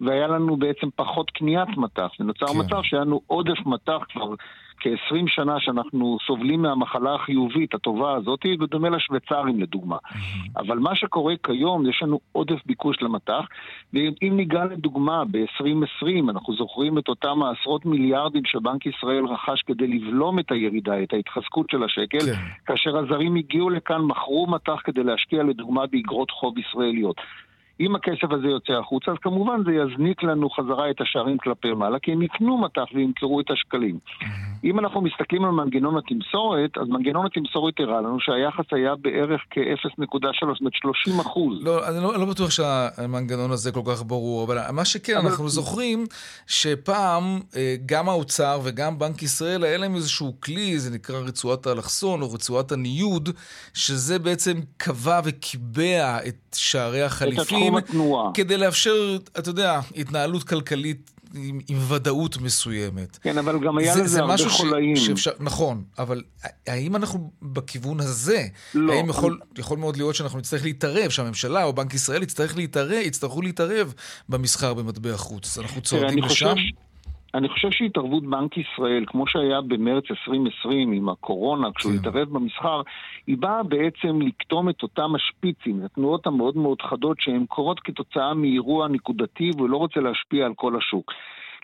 [0.00, 2.08] והיה לנו בעצם פחות קניית מטח.
[2.20, 2.58] ונוצר כן.
[2.58, 4.34] מצב שהיה לנו עודף מטח כבר
[4.80, 9.96] כ-20 שנה שאנחנו סובלים מהמחלה החיובית הטובה הזאת, בדומה לשוויצרים לדוגמה.
[10.56, 13.46] אבל מה שקורה כיום, יש לנו עודף ביקוש למטח,
[13.92, 20.38] ואם ניגע לדוגמה ב-2020, אנחנו זוכרים את אותם העשרות מיליארדים שבנק ישראל רכש כדי לבלום
[20.38, 22.32] את הירידה, את ההתחזקות של השקל, כן.
[22.66, 27.16] כאשר הזרים הגיעו לכאן, מכרו מטח כדי להשקיע לדוגמה באגרות חוב ישראליות.
[27.80, 31.98] אם הכסף הזה יוצא החוצה, אז כמובן זה יזניק לנו חזרה את השערים כלפי מעלה,
[31.98, 33.98] כי הם יקנו מטח וימכרו את השקלים.
[34.64, 40.18] אם אנחנו מסתכלים על מנגנון התמסורת, אז מנגנון התמסורת הראה לנו שהיחס היה בערך כ-0.3,
[40.52, 41.64] זאת אומרת 30 אחוז.
[41.64, 45.28] לא, אני לא, לא בטוח שהמנגנון הזה כל כך ברור, אבל מה שכן, אבל...
[45.28, 46.04] אנחנו זוכרים
[46.46, 52.22] שפעם אה, גם האוצר וגם בנק ישראל, היה להם איזשהו כלי, זה נקרא רצועת האלכסון
[52.22, 53.28] או רצועת הניוד,
[53.74, 57.65] שזה בעצם קבע וקיבע את שערי החליפין.
[57.74, 58.30] התנועה.
[58.34, 63.18] כדי לאפשר, אתה יודע, התנהלות כלכלית עם, עם ודאות מסוימת.
[63.22, 64.96] כן, אבל גם היה זה, לזה זה הרבה חולאים.
[64.96, 66.22] שאפשר, נכון, אבל
[66.66, 68.46] האם אנחנו בכיוון הזה?
[68.74, 68.92] לא.
[68.92, 69.60] האם יכול, אני...
[69.60, 73.94] יכול מאוד להיות שאנחנו נצטרך להתערב, שהממשלה או בנק ישראל יצטרך להתערב, יצטרכו להתערב
[74.28, 75.58] במסחר במטבע חוץ?
[75.58, 76.28] אנחנו צועדים לשם?
[76.28, 76.85] חושב...
[77.34, 81.98] אני חושב שהתערבות בנק ישראל, כמו שהיה במרץ 2020 עם הקורונה, כשהוא כן.
[81.98, 82.82] התערב במסחר,
[83.26, 88.88] היא באה בעצם לקטום את אותם השפיצים, התנועות המאוד מאוד חדות שהן קורות כתוצאה מאירוע
[88.88, 91.12] נקודתי והוא לא רוצה להשפיע על כל השוק.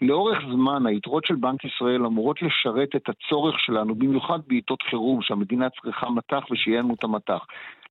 [0.02, 5.68] לאורך זמן היתרות של בנק ישראל אמורות לשרת את הצורך שלנו, במיוחד בעיתות חירום, שהמדינה
[5.70, 7.44] צריכה מטח ושיהיה לנו את המטח.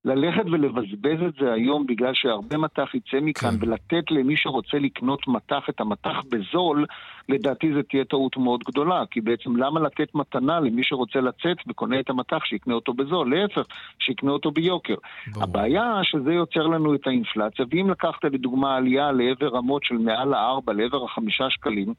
[0.06, 3.58] ללכת ולבזבז את זה היום בגלל שהרבה מטח יצא מכאן כן.
[3.60, 6.86] ולתת למי שרוצה לקנות מטח את המטח בזול,
[7.30, 9.04] לדעתי זו תהיה טעות מאוד גדולה.
[9.12, 13.36] כי בעצם למה לתת מתנה למי שרוצה לצאת וקונה את המטח שיקנה אותו בזול?
[13.36, 13.66] להפך,
[14.00, 14.96] שיקנה אותו ביוקר.
[15.28, 15.44] ברור.
[15.44, 20.74] הבעיה שזה יוצר לנו את האינפלציה, ואם לקחת לדוגמה עלייה לעבר רמות של מעל הארבע,
[20.74, 21.94] לעבר החמישה שקלים,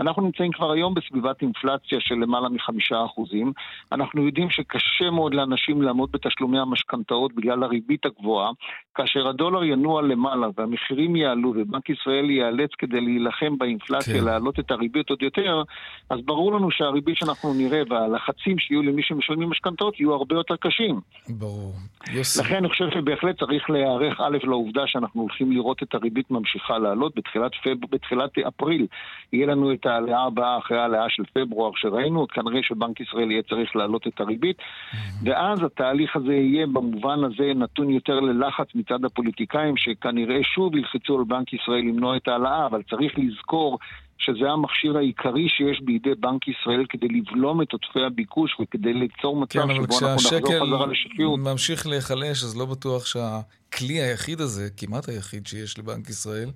[0.00, 3.52] אנחנו נמצאים כבר היום בסביבת אינפלציה של למעלה מחמישה אחוזים.
[3.92, 8.50] אנחנו יודעים שקשה מאוד לאנשים לעמוד בתשלומי המשכנתאות בגלל הריבית הגבוהה.
[8.94, 14.24] כאשר הדולר ינוע למעלה והמחירים יעלו ובנק ישראל ייאלץ כדי להילחם באינפלציה כן.
[14.24, 15.62] להעלות את הריבית עוד יותר,
[16.10, 21.00] אז ברור לנו שהריבית שאנחנו נראה והלחצים שיהיו למי שמשלמים משכנתאות יהיו הרבה יותר קשים.
[21.28, 21.72] ברור.
[22.12, 22.40] יוסי.
[22.40, 27.14] לכן אני חושב שבהחלט צריך להיערך א' לעובדה שאנחנו הולכים לראות את הריבית ממשיכה לעלות.
[27.16, 27.90] בתחילת, פב...
[27.90, 28.86] בתחילת אפריל
[29.32, 33.76] יהיה לנו את העלייה הבאה אחרי העלייה של פברואר שראינו, כנראה שבנק ישראל יהיה צריך
[33.76, 34.96] להעלות את הריבית, mm-hmm.
[35.24, 41.24] ואז התהליך הזה יהיה במובן הזה נתון יותר ללחץ מצד הפוליטיקאים, שכנראה שוב ילחצו על
[41.24, 43.78] בנק ישראל למנוע את ההעלאה, אבל צריך לזכור
[44.20, 49.60] שזה המכשיר העיקרי שיש בידי בנק ישראל כדי לבלום את עודפי הביקוש וכדי ליצור מצב
[49.60, 50.48] כן, שבו אנחנו נחזור חזרה לשפיות.
[50.48, 56.08] כן, אבל כשהשקל ממשיך להיחלש, אז לא בטוח שהכלי היחיד הזה, כמעט היחיד שיש לבנק
[56.08, 56.50] ישראל,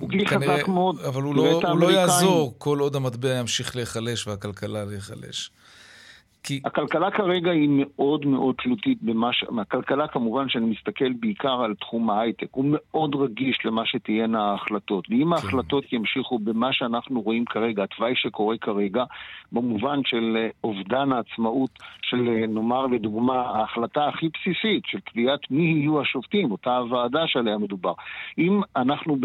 [0.00, 1.00] הוא כלי חזק מאוד.
[1.00, 5.50] אבל הוא לא, הוא לא יעזור כל עוד המטבע ימשיך להיחלש והכלכלה להיחלש.
[6.44, 6.60] כי...
[6.64, 9.44] הכלכלה כרגע היא מאוד מאוד תלותית במה ש...
[9.60, 15.04] הכלכלה כמובן שאני מסתכל בעיקר על תחום ההייטק, הוא מאוד רגיש למה שתהיינה ההחלטות.
[15.10, 15.32] ואם כן.
[15.32, 19.04] ההחלטות ימשיכו במה שאנחנו רואים כרגע, התוואי שקורה כרגע,
[19.52, 21.70] במובן של אה, אובדן העצמאות
[22.12, 27.58] של, אה, נאמר לדוגמה, ההחלטה הכי בסיסית של קביעת מי יהיו השופטים, אותה הוועדה שעליה
[27.58, 27.92] מדובר.
[28.38, 29.16] אם אנחנו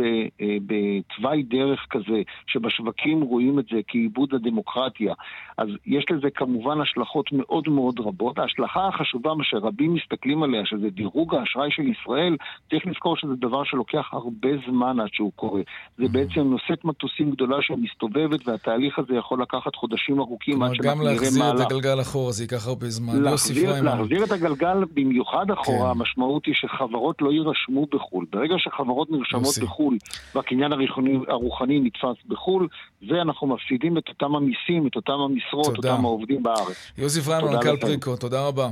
[0.41, 5.13] אה, בתוואי דרך כזה, שבשווקים רואים את זה כאיבוד הדמוקרטיה,
[5.57, 7.27] אז יש לזה כמובן השלכות.
[7.31, 8.39] מאוד מאוד רבות.
[8.39, 12.35] ההשלכה החשובה, מה שרבים מסתכלים עליה, שזה דירוג האשראי של ישראל,
[12.69, 15.61] צריך לזכור שזה דבר שלוקח הרבה זמן עד שהוא קורה.
[15.97, 16.07] זה mm-hmm.
[16.07, 21.19] בעצם נושאת מטוסים גדולה שמסתובבת, והתהליך הזה יכול לקחת חודשים ארוכים עד שאנחנו נראה מהלך.
[21.19, 23.21] גם להחזיר את הגלגל אחורה, זה ייקח הרבה זמן.
[23.21, 25.99] להחזיר, להחזיר את הגלגל במיוחד אחורה, כן.
[25.99, 28.25] המשמעות היא שחברות לא יירשמו בחו"ל.
[28.31, 29.57] ברגע שחברות נרשמות.
[29.61, 29.97] בחו"ל,
[30.35, 32.67] והקניין הרוחני, הרוחני נתפס בחו"ל,
[33.09, 35.91] זה אנחנו מפסידים את אותם המיסים, את אותם המשרות, תודה.
[35.91, 36.91] אותם העובדים בארץ.
[36.97, 38.69] יוסי פריינמן, מנכ"ל פריקו, תודה רבה.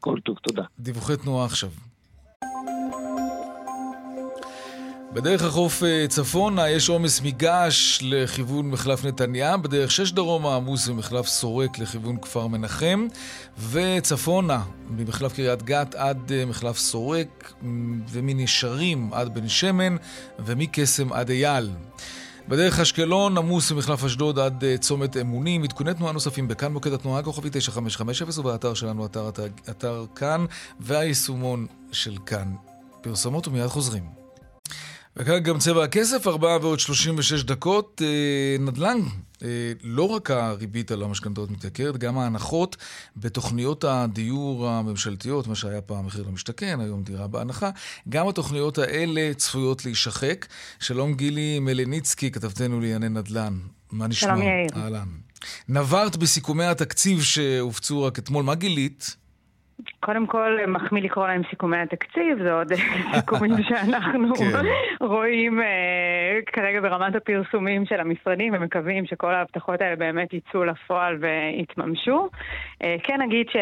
[0.00, 0.62] כל טוב, תודה.
[0.80, 1.68] דיווחי תנועה עכשיו.
[5.14, 11.26] בדרך החוף אה, צפונה יש עומס מגעש לכיוון מחלף נתניה, בדרך שש דרומה עמוס ממחלף
[11.26, 13.06] סורק לכיוון כפר מנחם,
[13.70, 17.52] וצפונה ממחלף קריית גת עד אה, מחלף סורק,
[18.10, 19.96] ומנשרים עד בן שמן,
[20.38, 21.70] ומקסם עד אייל.
[22.48, 25.62] בדרך אשקלון עמוס ממחלף אשדוד עד uh, צומת אמונים.
[25.62, 30.44] עדכוני תנועה נוספים בכאן מוקד התנועה כוכבי 9550 ובאתר שלנו, אתר, אתר, אתר כאן,
[30.80, 32.54] והיישומון של כאן.
[33.02, 34.13] פרסומות ומיד חוזרים.
[35.16, 38.02] וכאן גם צבע הכסף, 4 ועוד 36 דקות.
[38.04, 38.98] אה, נדל"ן,
[39.42, 39.48] אה,
[39.82, 42.76] לא רק הריבית על המשכנתאות מתייקרת, גם ההנחות
[43.16, 47.70] בתוכניות הדיור הממשלתיות, מה שהיה פעם מחיר למשתכן, היום דירה בהנחה,
[48.08, 50.46] גם התוכניות האלה צפויות להישחק.
[50.80, 53.58] שלום גילי מלניצקי, כתבתנו לענייני נדל"ן.
[53.92, 54.28] מה נשמע?
[54.28, 54.70] שלום יאיר.
[54.76, 55.08] אהלן.
[55.68, 59.16] נברת בסיכומי התקציב שהופצו רק אתמול, מה גילית?
[60.04, 62.72] קודם כל, מחמיא לקרוא להם סיכומי התקציב, זה עוד
[63.20, 64.66] סיכומים שאנחנו כן.
[65.00, 72.28] רואים uh, כרגע ברמת הפרסומים של המשרדים, ומקווים שכל ההבטחות האלה באמת יצאו לפועל ויתממשו.
[72.82, 73.56] Uh, כן נגיד ש...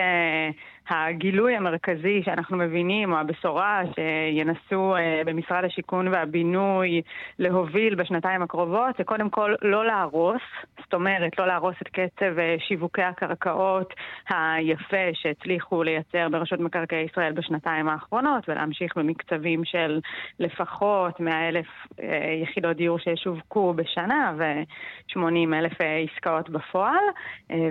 [0.89, 7.03] הגילוי המרכזי שאנחנו מבינים, או הבשורה שינסו אה, במשרד השיכון והבינוי
[7.39, 10.43] להוביל בשנתיים הקרובות, זה קודם כל לא להרוס,
[10.85, 13.95] זאת אומרת, לא להרוס את קצב אה, שיווקי הקרקעות
[14.29, 20.01] היפה שהצליחו לייצר ברשות מקרקעי ישראל בשנתיים האחרונות, ולהמשיך במקצבים של
[20.39, 21.67] לפחות 100 אלף
[22.03, 25.73] אה, יחידות דיור שישווקו בשנה ו-80 אלף
[26.15, 27.05] עסקאות בפועל.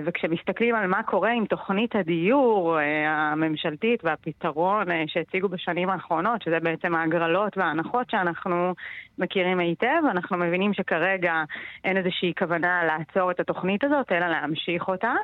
[0.04, 7.58] וכשמסתכלים על מה קורה עם תוכנית הדיור, הממשלתית והפתרון שהציגו בשנים האחרונות, שזה בעצם ההגרלות
[7.58, 8.74] וההנחות שאנחנו
[9.18, 10.02] מכירים היטב.
[10.10, 11.44] אנחנו מבינים שכרגע
[11.84, 15.14] אין איזושהי כוונה לעצור את התוכנית הזאת, אלא להמשיך אותה.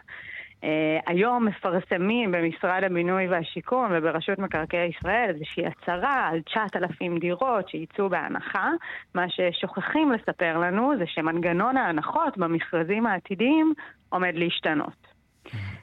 [0.63, 0.67] Uh,
[1.07, 8.71] היום מפרסמים במשרד הבינוי והשיכון וברשות מקרקעי ישראל איזושהי הצהרה על 9,000 דירות שייצאו בהנחה.
[9.15, 13.75] מה ששוכחים לספר לנו זה שמנגנון ההנחות במכרזים העתידיים
[14.09, 15.08] עומד להשתנות.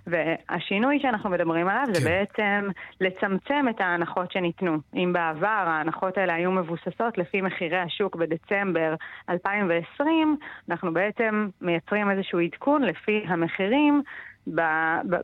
[0.08, 1.94] והשינוי שאנחנו מדברים עליו כן.
[1.94, 2.70] זה בעצם
[3.02, 4.78] לצמצם את ההנחות שניתנו.
[4.96, 8.96] אם בעבר ההנחות האלה היו מבוססות לפי מחירי השוק בדצמבר
[9.30, 10.38] 2020,
[10.70, 14.04] אנחנו בעצם מייצרים איזשהו עדכון לפי המחירים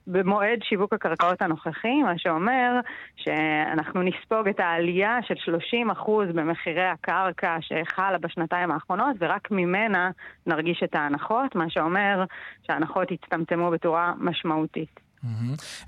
[0.07, 2.79] במועד שיווק הקרקעות הנוכחי, מה שאומר
[3.15, 5.53] שאנחנו נספוג את העלייה של
[5.95, 10.11] 30% במחירי הקרקע שחלה בשנתיים האחרונות, ורק ממנה
[10.47, 12.25] נרגיש את ההנחות, מה שאומר
[12.67, 14.99] שההנחות יצטמצמו בצורה משמעותית.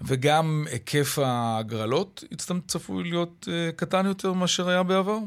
[0.02, 2.24] וגם היקף ההגרלות
[2.68, 5.18] צפוי להיות אה, קטן יותר מאשר היה בעבר?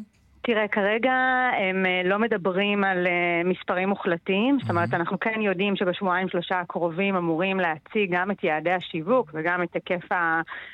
[0.47, 1.13] תראה, כרגע
[1.59, 6.61] הם אה, לא מדברים על אה, מספרים מוחלטים, זאת אומרת, אנחנו כן יודעים שבשבועיים שלושה
[6.61, 10.09] הקרובים אמורים להציג גם את יעדי השיווק וגם את היקף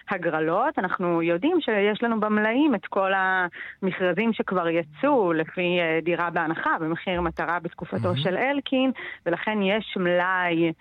[0.09, 0.79] ההגרלות.
[0.79, 7.21] אנחנו יודעים שיש לנו במלאים את כל המכרזים שכבר יצאו לפי אה, דירה בהנחה במחיר
[7.21, 8.93] מטרה בתקופתו של אלקין,
[9.27, 10.73] ולכן יש מלאי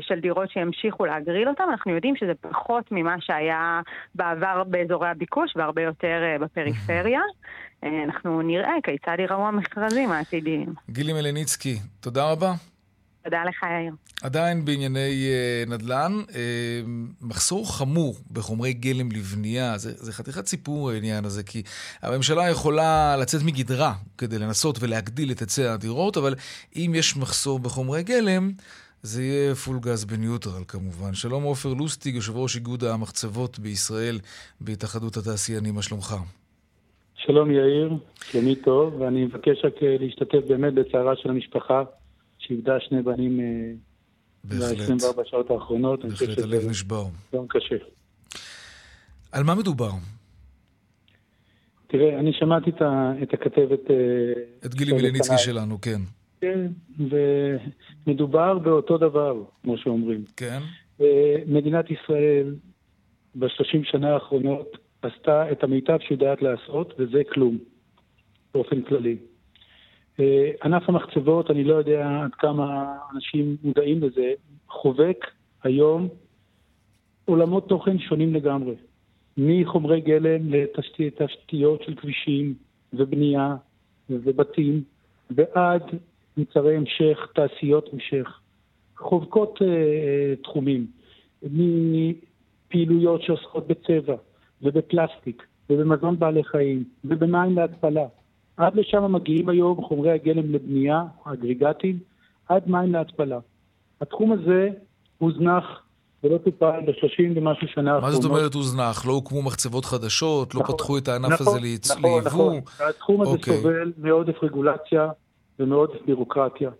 [0.00, 1.64] של דירות שימשיכו להגריל אותם.
[1.70, 3.80] אנחנו יודעים שזה פחות ממה שהיה
[4.14, 7.20] בעבר באזורי הביקוש והרבה יותר בפריפריה.
[7.84, 10.74] אה, אנחנו נראה כיצד ייראו המכרזים העתידיים.
[10.90, 12.52] גילי מלניצקי, תודה רבה.
[13.24, 13.94] תודה לך, יאיר.
[14.22, 15.28] עדיין בענייני
[15.66, 16.32] uh, נדל"ן, uh,
[17.22, 21.62] מחסור חמור בחומרי גלם לבנייה, זה, זה חתיכת סיפור העניין הזה, כי
[22.02, 26.34] הממשלה יכולה לצאת מגדרה כדי לנסות ולהגדיל את היצע הדירות, אבל
[26.76, 28.50] אם יש מחסור בחומרי גלם,
[29.02, 31.14] זה יהיה פול גז בניוטרל כמובן.
[31.14, 34.18] שלום עופר לוסטיג, יושב ראש איגוד המחצבות בישראל
[34.60, 36.14] בהתאחדות התעשיינים, מה שלומך?
[37.16, 37.92] שלום יאיר,
[38.24, 41.82] שלומי טוב, ואני מבקש רק אה, להשתתף באמת בצערה של המשפחה,
[42.38, 43.44] שאיבדה שני בנים אה,
[44.44, 46.04] ב-24 שעות האחרונות.
[46.04, 47.04] בהחלט, הלב נשבר.
[47.32, 47.76] יום קשה.
[49.32, 49.90] על מה מדובר?
[51.86, 52.70] תראה, אני שמעתי
[53.22, 53.90] את, הכתבת...
[53.90, 53.96] אה,
[54.66, 56.00] את גילי מליניצקי שלנו, כן.
[56.40, 56.66] כן,
[58.06, 60.24] ומדובר באותו דבר, כמו שאומרים.
[60.36, 60.58] כן.
[61.46, 62.54] מדינת ישראל
[63.36, 67.58] בשלושים שנה האחרונות עשתה את המיטב שהיא יודעת לעשות, וזה כלום,
[68.54, 69.16] באופן כללי.
[70.20, 74.32] אה, ענף המחצבות, אני לא יודע עד כמה אנשים מודעים לזה,
[74.68, 75.26] חובק
[75.62, 76.08] היום
[77.24, 78.74] עולמות תוכן שונים לגמרי.
[79.36, 82.54] מחומרי גלם לתשתיות של כבישים
[82.92, 83.56] ובנייה
[84.10, 84.82] ובתים,
[85.30, 85.82] ועד
[86.38, 88.40] מוצרי המשך, תעשיות המשך.
[88.96, 90.86] חובקות uh, תחומים,
[91.42, 94.16] מפעילויות שעוסקות בצבע,
[94.62, 98.06] ובפלסטיק, ובמזון בעלי חיים, ובמים להתפלה.
[98.56, 101.98] עד לשם מגיעים היום חומרי הגלם לבנייה, האגריגטים,
[102.48, 103.38] עד מים להתפלה.
[104.00, 104.68] התחום הזה
[105.18, 105.64] הוזנח
[106.24, 108.14] ולא טופל בשלושים ומשהו שנה האחרונות.
[108.14, 109.06] מה זאת אומרת הוזנח?
[109.06, 110.54] לא הוקמו מחצבות חדשות?
[110.54, 111.58] לא נכון, פתחו את הענף נכון, הזה.
[111.58, 112.20] נכון, ליבוא?
[112.20, 112.86] נכון, נכון.
[112.88, 113.56] התחום הזה אוקיי.
[113.56, 115.08] סובל מעודף רגולציה
[115.58, 116.70] ומעודף בירוקרטיה.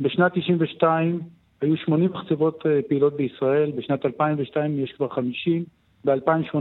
[0.00, 1.20] בשנת 92
[1.60, 5.64] היו 80 מחצבות אה, פעילות בישראל, בשנת 2002 יש כבר 50,
[6.04, 6.58] ב-2018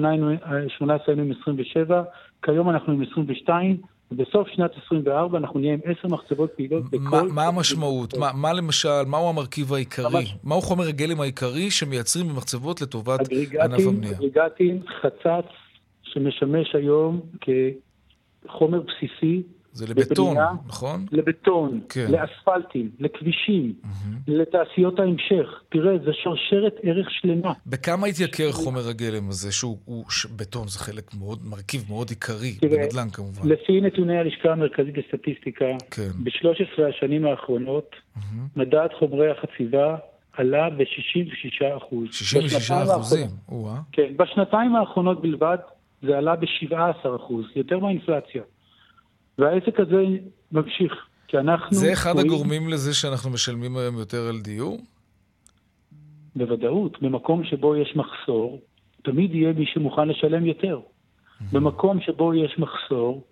[1.08, 2.04] היינו עם 27,
[2.42, 3.78] כיום אנחנו עם 22,
[4.12, 7.28] ובסוף שנת 24 אנחנו נהיה עם 10 מחצבות פעילות בכל...
[7.28, 8.18] מה המשמעות?
[8.18, 10.14] מה, מה למשל, מהו המרכיב העיקרי?
[10.14, 10.36] ממש...
[10.44, 13.20] מהו חומר הגלם העיקרי שמייצרים במחצבות לטובת
[13.62, 14.14] ענף הבנייה?
[14.18, 15.46] אגריגטים, חצץ,
[16.04, 19.44] שמשמש היום כחומר בסיסי
[19.78, 21.06] זה לבטון, בבנייה, נכון?
[21.12, 22.08] לבטון, כן.
[22.10, 23.88] לאספלטים, לכבישים, mm-hmm.
[24.28, 25.62] לתעשיות ההמשך.
[25.70, 27.54] תראה, זה שרשרת ערך שלמה.
[27.68, 30.26] בכמה התייקר חומר הגלם הזה, שהוא הוא, ש...
[30.26, 33.50] בטון זה חלק מאוד, מרכיב מאוד עיקרי, תראה, בנדל"ן כמובן.
[33.50, 36.10] לפי נתוני הלשכה המרכזית לסטטיסטיקה, כן.
[36.24, 38.22] ב-13 השנים האחרונות, mm-hmm.
[38.56, 39.96] מדד חומרי החציבה
[40.38, 42.08] עלה ב-66 אחוז.
[42.12, 43.28] 66 אחוזים?
[43.92, 45.58] כן, בשנתיים האחרונות בלבד
[46.02, 48.42] זה עלה ב-17 אחוז, יותר מהאינפלציה.
[49.38, 50.04] והעסק הזה
[50.52, 50.94] ממשיך,
[51.28, 51.78] כי אנחנו...
[51.78, 52.28] זה אחד רואים...
[52.28, 54.78] הגורמים לזה שאנחנו משלמים היום יותר על דיור?
[56.36, 57.02] בוודאות.
[57.02, 58.62] במקום שבו יש מחסור,
[59.04, 60.80] תמיד יהיה מי שמוכן לשלם יותר.
[61.52, 63.24] במקום שבו יש מחסור,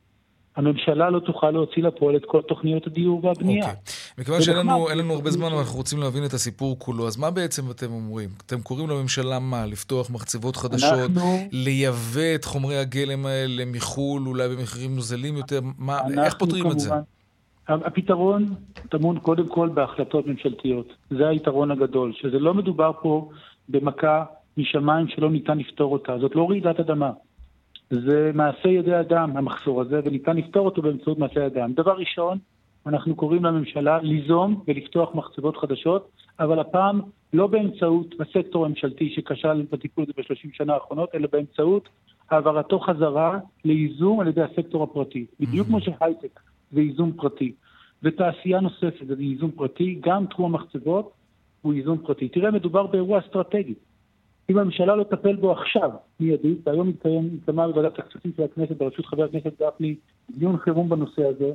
[0.55, 3.69] הממשלה לא תוכל להוציא לפועל את כל תוכניות הדיור והבנייה.
[3.69, 3.81] אוקיי.
[4.17, 7.71] מכיוון שאין לנו, לנו הרבה זמן, אנחנו רוצים להבין את הסיפור כולו, אז מה בעצם
[7.71, 8.29] אתם אומרים?
[8.45, 9.65] אתם קוראים לממשלה מה?
[9.65, 11.09] לפתוח מחצבות חדשות?
[11.09, 11.37] אנחנו...
[11.51, 15.59] לייבא את חומרי הגלם האלה מחו"ל, אולי במחירים נוזלים יותר?
[15.77, 16.91] מה, איך פותרים כמובן, את זה?
[17.67, 18.55] הפתרון
[18.89, 20.93] טמון קודם כל בהחלטות ממשלתיות.
[21.09, 23.29] זה היתרון הגדול, שזה לא מדובר פה
[23.69, 24.23] במכה
[24.57, 26.17] משמיים שלא ניתן לפתור אותה.
[26.21, 27.11] זאת לא רעידת אדמה.
[27.89, 31.73] זה מעשה ידי אדם, המחסור הזה, וניתן לפתור אותו באמצעות מעשה אדם.
[31.73, 32.37] דבר ראשון,
[32.87, 36.09] אנחנו קוראים לממשלה ליזום ולפתוח מחצבות חדשות,
[36.39, 37.01] אבל הפעם
[37.33, 41.89] לא באמצעות הסקטור הממשלתי שכשל בטיפול הזה בשלושים שנה האחרונות, אלא באמצעות
[42.29, 45.25] העברתו חזרה לייזום על ידי הסקטור הפרטי.
[45.39, 46.39] בדיוק כמו שהייטק
[46.71, 47.51] זה ייזום פרטי,
[48.03, 51.11] ותעשייה נוספת זה ייזום פרטי, גם תחום המחצבות
[51.61, 52.29] הוא ייזום פרטי.
[52.29, 53.73] תראה, מדובר באירוע אסטרטגי.
[54.49, 59.05] אם הממשלה לא תטפל בו עכשיו, מיידית, והיום מתקיים, התקיימה בוועדת הכספים של הכנסת בראשות
[59.05, 59.95] חבר הכנסת גפני
[60.37, 61.51] דיון חירום בנושא הזה,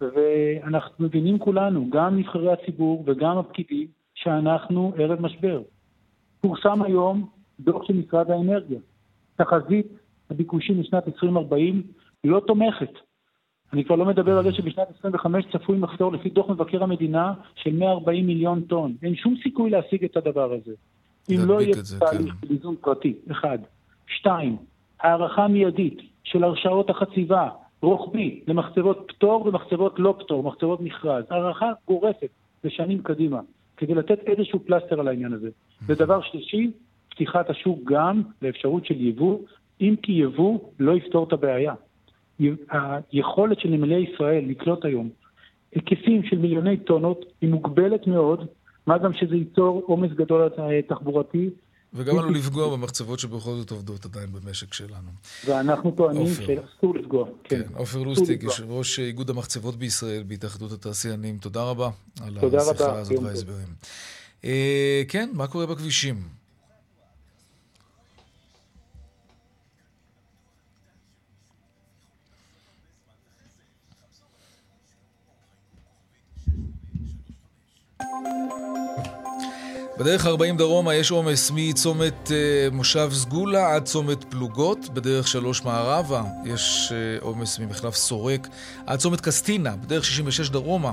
[0.00, 5.62] ואנחנו מבינים כולנו, גם נבחרי הציבור וגם הפקידים, שאנחנו ערב משבר.
[6.40, 7.28] פורסם היום
[7.60, 8.78] דוח של משרד האנרגיה.
[9.36, 9.86] תחזית
[10.30, 11.82] הביקושים לשנת 2040
[12.24, 12.92] לא תומכת.
[13.72, 17.72] אני כבר לא מדבר על זה שבשנת 25 צפוי מחסור לפי דוח מבקר המדינה של
[17.72, 18.94] 140 מיליון טון.
[19.02, 20.72] אין שום סיכוי להשיג את הדבר הזה.
[21.30, 23.58] אם לא יהיה תהליך של איזון פרטי, אחד.
[24.06, 24.56] שתיים,
[25.00, 27.48] הערכה מיידית של הרשאות החציבה,
[27.82, 31.24] רוחבי, למחצבות פטור ומחצבות לא פטור, מחצבות מכרז.
[31.30, 32.30] הערכה גורפת
[32.64, 33.40] לשנים קדימה,
[33.76, 35.48] כדי לתת איזשהו פלסטר על העניין הזה.
[35.86, 36.70] ודבר שלישי,
[37.10, 39.38] פתיחת השוק גם לאפשרות של יבוא,
[39.80, 41.74] אם כי יבוא לא יפתור את הבעיה.
[42.70, 45.08] היכולת של נמלי ישראל לקלוט היום
[45.74, 48.46] היקפים של מיליוני טונות היא מוגבלת מאוד,
[48.86, 50.48] מה גם שזה ייצור עומס גדול
[50.86, 51.50] תחבורתי.
[51.94, 55.10] וגם עלול לפגוע במחצבות שבכל זאת עובדות עדיין במשק שלנו.
[55.46, 57.26] ואנחנו טוענים שאסור לפגוע.
[57.44, 62.98] כן, כן עופר לוסטיג, יושב ראש איגוד המחצבות בישראל בהתאחדות התעשיינים, תודה רבה על השיחה
[62.98, 63.68] הזאת וההסברים.
[64.44, 66.40] אה, כן, מה קורה בכבישים?
[80.00, 86.22] בדרך 40 דרומה יש עומס מצומת אה, מושב סגולה עד צומת פלוגות, בדרך 3 מערבה
[86.44, 88.48] יש אה, עומס ממחלף סורק
[88.86, 90.92] עד צומת קסטינה, בדרך 66 דרומה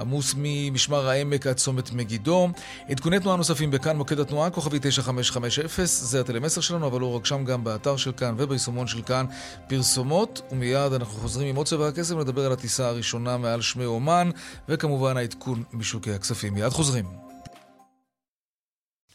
[0.00, 2.48] עמוס ממשמר העמק עד צומת מגידו.
[2.88, 7.44] עדכוני תנועה נוספים בכאן, מוקד התנועה, כוכבי 9550, זה הטלמסר שלנו, אבל לא רק שם,
[7.44, 9.26] גם באתר של כאן וביישומון של כאן
[9.68, 10.42] פרסומות.
[10.52, 14.30] ומיד אנחנו חוזרים עם עוד צבע הכסף לדבר על הטיסה הראשונה מעל שמי אומן,
[14.68, 16.54] וכמובן העדכון משוקי הכספים.
[16.54, 17.23] מיד חוזרים.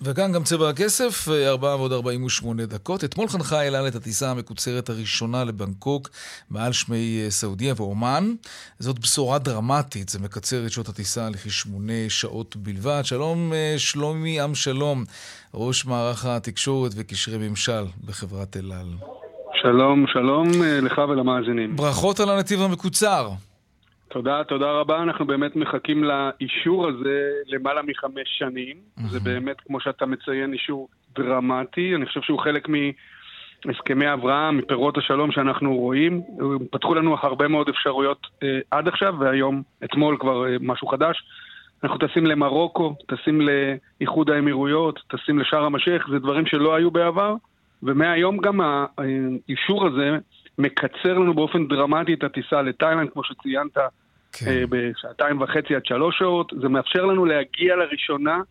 [0.02, 3.04] וכאן גם צבע הכסף, 4 ועוד 48 דקות.
[3.04, 6.10] אתמול חנכה אל על את הטיסה המקוצרת הראשונה לבנקוק
[6.52, 8.24] מעל שמי אה, סעודיה ואומן.
[8.80, 13.02] זאת בשורה דרמטית, זה מקצר את שעות הטיסה לכשמונה שעות בלבד.
[13.04, 15.04] שלום אה, שלומי עם שלום,
[15.54, 18.88] ראש מערך התקשורת וקשרי ממשל בחברת אל על.
[19.62, 21.76] שלום, שלום אה, לך ולמאזינים.
[21.76, 23.30] ברכות על הנתיב המקוצר.
[24.10, 25.03] תודה, תודה רבה.
[25.03, 28.76] אנחנו באמת מחכים לאישור הזה למעלה מחמש שנים.
[28.78, 29.07] Mm-hmm.
[29.07, 31.95] זה באמת, כמו שאתה מציין, אישור דרמטי.
[31.95, 32.68] אני חושב שהוא חלק
[33.66, 36.22] מהסכמי אברהם, מפירות השלום שאנחנו רואים.
[36.72, 41.24] פתחו לנו הרבה מאוד אפשרויות אה, עד עכשיו, והיום, אתמול כבר אה, משהו חדש.
[41.84, 47.36] אנחנו טסים למרוקו, טסים לאיחוד האמירויות, טסים לשארם א-שייח, זה דברים שלא היו בעבר,
[47.84, 50.18] ומהיום גם האישור הזה
[50.60, 53.78] מקצר לנו באופן דרמטי את הטיסה לתאילנד, כמו שציינת,
[54.32, 54.47] כן.
[54.47, 56.53] אה, בשעתיים וחצי עד שלוש שעות.
[56.62, 58.41] זה מאפשר לנו להגיע לראשונה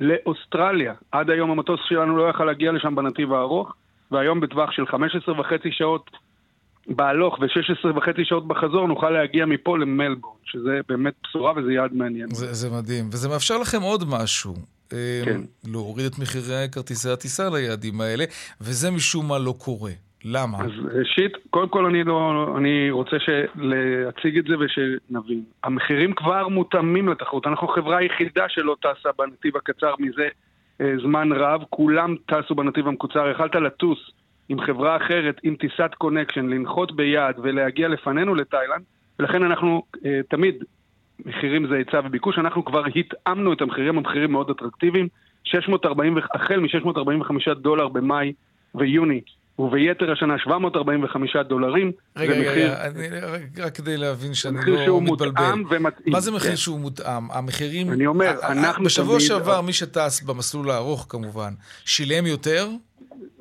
[0.00, 0.94] לאוסטרליה.
[1.12, 3.74] עד היום המטוס שלנו לא יכל להגיע לשם בנתיב הארוך,
[4.10, 6.10] והיום בטווח של 15 וחצי שעות
[6.86, 12.28] בהלוך ו-16 וחצי שעות בחזור נוכל להגיע מפה למלבורן, שזה באמת בשורה וזה יעד מעניין.
[12.30, 14.54] זה, זה מדהים, וזה מאפשר לכם עוד משהו.
[14.92, 15.40] אה, כן.
[15.64, 18.24] להוריד את מחירי כרטיסי הטיסה ליעדים האלה,
[18.60, 19.92] וזה משום מה לא קורה.
[20.24, 20.58] למה?
[20.58, 23.16] אז ראשית, קודם כל אני, לא, אני רוצה
[23.54, 25.44] להציג את זה ושנבין.
[25.64, 27.46] המחירים כבר מותאמים לתחרות.
[27.46, 30.28] אנחנו חברה היחידה שלא טסה בנתיב הקצר מזה
[30.80, 31.64] אה, זמן רב.
[31.70, 33.28] כולם טסו בנתיב המקוצר.
[33.28, 33.98] יכלת לטוס
[34.48, 38.82] עם חברה אחרת, עם טיסת connection, לנחות ביעד ולהגיע לפנינו לתאילנד,
[39.18, 40.64] ולכן אנחנו אה, תמיד,
[41.26, 45.08] מחירים זה היצע וביקוש, אנחנו כבר התאמנו את המחירים, המחירים מאוד אטרקטיביים.
[45.44, 48.32] 640, החל מ-645 דולר במאי
[48.74, 49.20] ויוני
[49.62, 51.92] וביתר השנה 745 דולרים.
[52.16, 52.72] רגע, רגע, מחיר...
[52.72, 53.08] אני,
[53.64, 55.42] רק כדי להבין שאני לא מתבלבל.
[55.70, 56.12] ומתאים.
[56.12, 56.56] מה זה מחיר כן.
[56.56, 57.30] שהוא מותאם?
[57.30, 57.92] המחירים...
[57.92, 58.84] אני אומר, אנחנו...
[58.84, 59.28] בשבוע תמיד...
[59.28, 61.52] שעבר, מי שטס במסלול הארוך כמובן,
[61.84, 62.68] שילם יותר?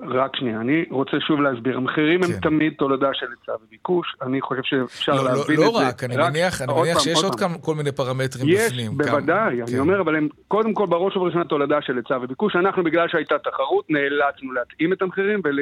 [0.08, 1.78] רק שנייה, אני רוצה שוב להסביר.
[1.78, 2.34] המחירים כן.
[2.34, 4.16] הם תמיד תולדה של היצע וביקוש.
[4.22, 5.88] אני חושב שאפשר לא, לא להבין לא, את לא זה.
[5.88, 8.92] רק, אני רק, מניח, אני מניח שיש עוד כמה, כל מיני פרמטרים יש, בפנים.
[8.92, 9.80] יש, בוודאי, כמה, אני כן.
[9.80, 12.56] אומר, אבל הם קודם כל בראש ובראשונה תולדה של היצע וביקוש.
[12.56, 15.60] אנחנו, בגלל שהייתה תחרות, נאלצנו להתאים את המחירים ול...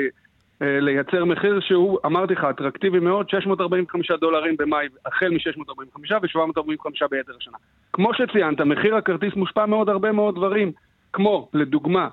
[0.62, 7.34] אה, לייצר מחיר שהוא, אמרתי לך, אטרקטיבי מאוד, 645 דולרים במאי, החל מ-645 ו-745 ביתר
[7.38, 7.58] השנה.
[7.94, 10.72] כמו שציינת, מחיר הכרטיס מושפע מאוד הרבה מאוד דברים,
[11.14, 12.08] כמו, לדוגמה,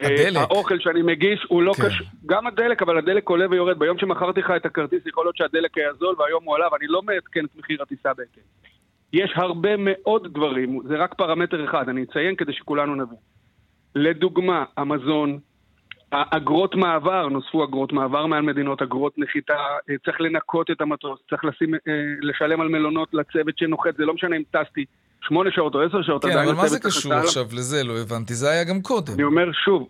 [0.00, 0.36] הדלק.
[0.36, 1.82] האוכל שאני מגיש הוא לא כן.
[1.82, 3.78] קשור, גם הדלק, אבל הדלק עולה ויורד.
[3.78, 7.02] ביום שמכרתי לך את הכרטיס, יכול להיות שהדלק היה זול והיום הוא עלה, ואני לא
[7.02, 8.42] מעדכן את מחיר הטיסה בהתאם.
[9.12, 13.18] יש הרבה מאוד דברים, זה רק פרמטר אחד, אני אציין כדי שכולנו נבין.
[13.94, 15.38] לדוגמה, המזון,
[16.10, 19.56] אגרות מעבר, נוספו אגרות מעבר מעל מדינות, אגרות נחיתה,
[19.90, 21.80] אה, צריך לנקות את המטוס, צריך לשים, אה,
[22.20, 24.84] לשלם על מלונות לצוות שנוחת, זה לא משנה אם טסתי
[25.22, 27.84] שמונה שעות או עשר שעות, כן, אבל מה זה קשור עכשיו לזה?
[27.84, 28.34] לא הבנתי.
[28.34, 29.12] זה היה גם קודם.
[29.14, 29.88] אני אומר שוב,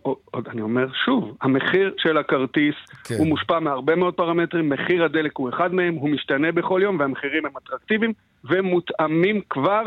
[0.51, 3.14] אני אומר שוב, המחיר של הכרטיס כן.
[3.18, 7.47] הוא מושפע מהרבה מאוד פרמטרים, מחיר הדלק הוא אחד מהם, הוא משתנה בכל יום והמחירים
[7.47, 8.12] הם אטרקטיביים
[8.45, 9.83] ומותאמים כבר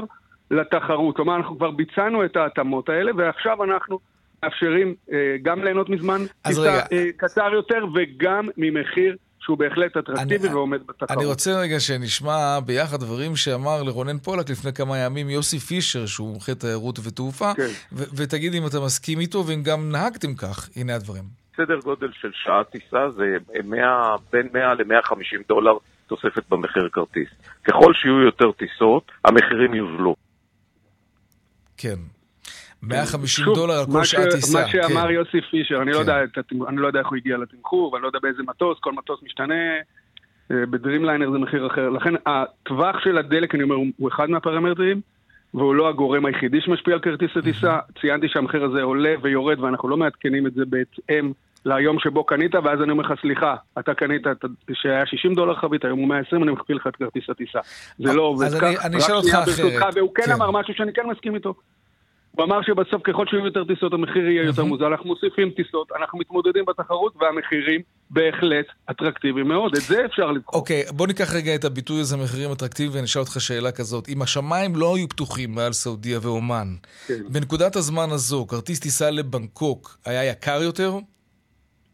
[0.52, 1.16] לתחרות.
[1.16, 4.00] כלומר, אנחנו כבר ביצענו את ההתאמות האלה ועכשיו אנחנו
[4.44, 6.84] מאפשרים אה, גם ליהנות מזמן טיסה רגע.
[6.92, 11.12] אה, קצר יותר וגם ממחיר שהוא בהחלט אטרקטיבי אני- ועומד בתחרות.
[11.12, 16.28] אני רוצה רגע שנשמע ביחד דברים שאמר לרונן פולק לפני כמה ימים יוסי פישר, שהוא
[16.28, 17.68] מומחה תיירות ותעופה, כן.
[18.16, 20.70] ותגיד אם אתה מסכים איתו ואם גם נהגתם כך.
[20.76, 21.24] הנה הדברים.
[21.58, 25.16] סדר גודל של שעה טיסה זה 100, בין 100 ל-150
[25.48, 25.72] דולר
[26.08, 27.30] תוספת במחיר כרטיס.
[27.64, 30.16] ככל שיהיו יותר טיסות, המחירים יוזלו.
[31.78, 31.96] כן.
[32.88, 34.60] 150 שוב, דולר על כל שעת טיסה.
[34.62, 35.14] מה שאמר כן.
[35.14, 36.00] יוסי פישר, אני לא כן.
[36.00, 38.78] יודע את התמ- אני לא יודע איך הוא הגיע לתמחור, ואני לא יודע באיזה מטוס,
[38.80, 39.54] כל מטוס משתנה.
[40.52, 41.90] אה, בדרימליינר זה מחיר אחר.
[41.90, 45.02] לכן הטווח של הדלק, אני אומר, הוא- אחד מהפרמטרים,
[45.54, 47.78] והוא לא הגורם היחידי שמשפיע על כרטיס הטיסה.
[48.02, 51.32] ציינתי שהמחיר הזה עולה ויורד, ואנחנו לא מעדכנים את זה בהתאם
[51.66, 54.22] ליום שבו קנית, ואז אני אומר לך, סליחה, אתה קנית
[54.74, 57.60] שהיה 60 דולר חבית, היום הוא 120, אני מכפיל לך את כרטיס הטיסה.
[58.00, 58.64] זה לא עובד אז כך.
[58.64, 59.96] אני- אני אשאל אותך אחרת.
[59.96, 60.32] והוא כן כן.
[60.32, 61.54] אמר משהו שאני כן מסכים איתו.
[62.38, 66.20] הוא אמר שבסוף ככל שיהיו יותר טיסות המחיר יהיה יותר מוזל, אנחנו מוסיפים טיסות, אנחנו
[66.20, 70.60] מתמודדים בתחרות והמחירים בהחלט אטרקטיביים מאוד, את זה אפשר לבחור.
[70.60, 74.10] אוקיי, בוא ניקח רגע את הביטוי הזה, מחירים אטרקטיביים, ואני אשאל אותך שאלה כזאת.
[74.10, 76.68] אם השמיים לא היו פתוחים מעל סעודיה ואומן,
[77.08, 77.14] כן.
[77.30, 80.94] בנקודת הזמן הזו, כרטיס טיסה לבנקוק היה יקר יותר?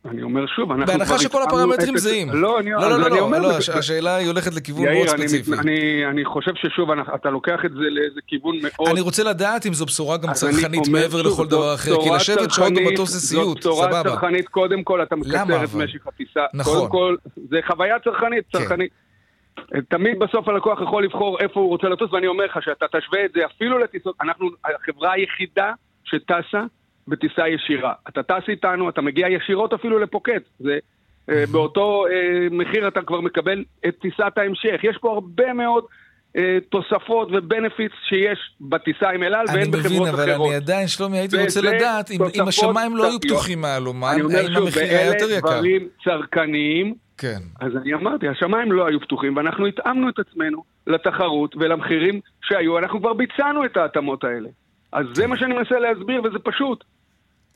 [0.06, 2.30] אני אומר שוב, אנחנו בהנחה כבר שכל התאמנו הפרמטרים את- זהים.
[2.32, 4.96] לא, אני לא, אז לא, אני לא, אומר, לא, הש- השאלה היא הולכת לכיוון מאוד
[4.96, 5.52] יאיר, אני, ספציפי.
[5.52, 8.90] מת- אני, אני חושב ששוב, אנחנו- אתה לוקח את זה לאיזה כיוון מאוד...
[8.90, 11.92] אני רוצה לדעת אם זו בשורה גם אני צרכנית מעבר שוב, לכל זו דבר אחר,
[11.92, 14.04] כי בשורה לשבת שעות במטוס זה סיוט, זאת בשורה סבבה.
[14.10, 15.70] צרכנית, קודם כל אתה מקצר את?
[15.76, 16.40] משך הטיסה.
[16.54, 16.74] נכון.
[16.78, 17.16] קודם כל,
[17.50, 18.60] זה חוויה צרכנית, כן.
[18.60, 18.92] צרכנית.
[19.90, 23.32] תמיד בסוף הלקוח יכול לבחור איפה הוא רוצה לטוס, ואני אומר לך שאתה תשווה את
[23.36, 25.72] זה אפילו לטיסות, אנחנו החברה היחידה
[26.04, 26.64] שטסה
[27.10, 27.94] בטיסה ישירה.
[28.10, 30.44] אתה טס איתנו, אתה מגיע ישירות אפילו לפוקט.
[30.60, 30.78] זה,
[31.30, 34.80] אה, באותו אה, מחיר אתה כבר מקבל את טיסת ההמשך.
[34.84, 35.84] יש פה הרבה מאוד
[36.38, 40.48] אה, תוספות ובנפיטס שיש בטיסה עם אל על אני ואין מבין, בחברות אבל אחרות.
[40.48, 43.20] אני עדיין, שלומי, הייתי רוצה לדעת אם- אם השמיים לא היו.
[43.20, 43.86] פתוחים אני
[44.22, 45.50] אומר האם המחיר היה יותר ואלה יקר?
[45.58, 46.94] דברים צרכניים.
[47.18, 47.40] כן.
[47.60, 53.00] אז אני אמרתי, השמיים לא היו פתוחים, ואנחנו התאמנו את עצמנו לתחרות ולמחירים שהיו, אנחנו
[53.00, 54.50] כבר ביצענו את ההתאמות האלה.
[54.92, 56.84] אז זה מה שאני מנסה להסביר, וזה פשוט.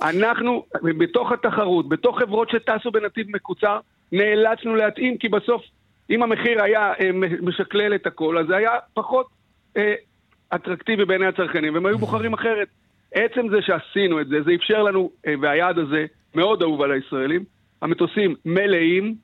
[0.01, 3.79] אנחנו, בתוך התחרות, בתוך חברות שטסו בנתיב מקוצר,
[4.11, 5.61] נאלצנו להתאים, כי בסוף,
[6.09, 7.09] אם המחיר היה אה,
[7.41, 9.27] משקלל את הכל, אז זה היה פחות
[9.77, 9.93] אה,
[10.55, 12.67] אטרקטיבי בעיני הצרכנים, והם היו בוחרים אחרת.
[13.13, 17.43] עצם זה שעשינו את זה, זה אפשר לנו, אה, והיעד הזה מאוד אהוב על הישראלים,
[17.81, 19.15] המטוסים מלאים,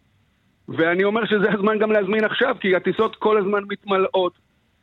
[0.70, 4.34] ואני אומר שזה הזמן גם להזמין עכשיו, כי הטיסות כל הזמן מתמלאות,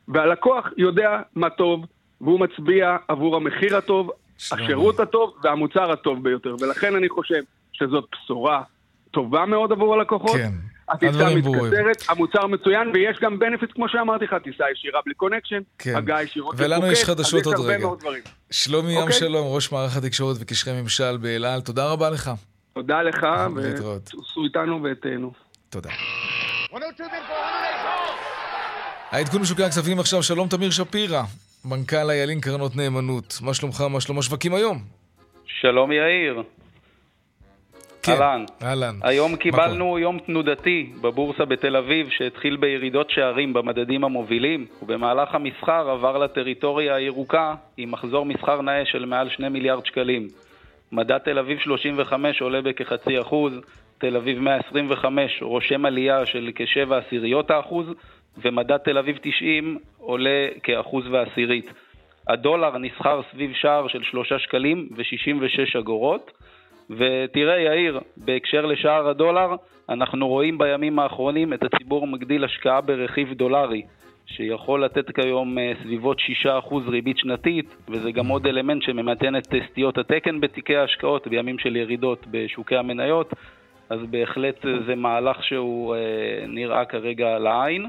[0.08, 1.86] והלקוח יודע מה טוב,
[2.20, 4.10] והוא מצביע עבור המחיר הטוב,
[4.52, 6.56] השירות הטוב והמוצר הטוב ביותר.
[6.60, 7.40] ולכן אני חושב
[7.72, 8.62] שזאת בשורה
[9.10, 10.36] טובה מאוד עבור הלקוחות.
[10.36, 10.52] כן.
[10.88, 11.72] הטיסה הדברים ברורים.
[11.72, 15.96] מתקצרת, המוצר מצוין, ויש גם benefit, כמו שאמרתי לך, טיסה ישירה בלי connection, כן.
[15.96, 17.88] הגעה ישירות ולנו לפוקט, יש אז חדשות עוד רגע.
[18.50, 19.12] שלומי ים אוקיי.
[19.12, 22.30] שלום, ראש מערך התקשורת וקשרי ממשל באל על, תודה רבה לך.
[22.74, 23.26] תודה לך.
[23.56, 25.32] ותעשו איתנו ותהנו.
[25.70, 25.90] תודה.
[29.10, 31.22] העדכון בשוקי הכספים עכשיו, שלום תמיר שפירא,
[31.64, 33.38] מנכ"ל איילין קרנות נאמנות.
[33.42, 34.78] מה שלומך, מה שלום השווקים היום?
[35.46, 36.42] שלום יאיר.
[38.02, 38.44] כן, אהלן.
[38.62, 38.94] אהלן.
[39.02, 46.18] היום קיבלנו יום תנודתי בבורסה בתל אביב שהתחיל בירידות שערים במדדים המובילים ובמהלך המסחר עבר
[46.18, 50.28] לטריטוריה הירוקה עם מחזור מסחר נאה של מעל 2 מיליארד שקלים.
[50.92, 53.52] מדד תל אביב 35 עולה בכחצי אחוז,
[53.98, 57.86] תל אביב 125 רושם עלייה של כשבע עשיריות האחוז
[58.44, 61.72] ומדד תל אביב 90 עולה כאחוז ועשירית.
[62.28, 66.30] הדולר נסחר סביב שער של 3 שקלים ו-66 אגורות
[66.90, 69.54] ותראה יאיר, בהקשר לשער הדולר,
[69.88, 73.82] אנחנו רואים בימים האחרונים את הציבור מגדיל השקעה ברכיב דולרי,
[74.26, 76.48] שיכול לתת כיום אה, סביבות 6%
[76.88, 82.26] ריבית שנתית, וזה גם עוד אלמנט שממתן את סטיות התקן בתיקי ההשקעות בימים של ירידות
[82.30, 83.32] בשוקי המניות,
[83.90, 86.00] אז בהחלט אה, זה מהלך שהוא אה,
[86.48, 87.86] נראה כרגע לעין.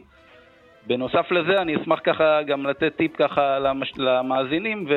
[0.87, 3.93] בנוסף לזה, אני אשמח ככה גם לתת טיפ ככה למש...
[3.97, 4.87] למאזינים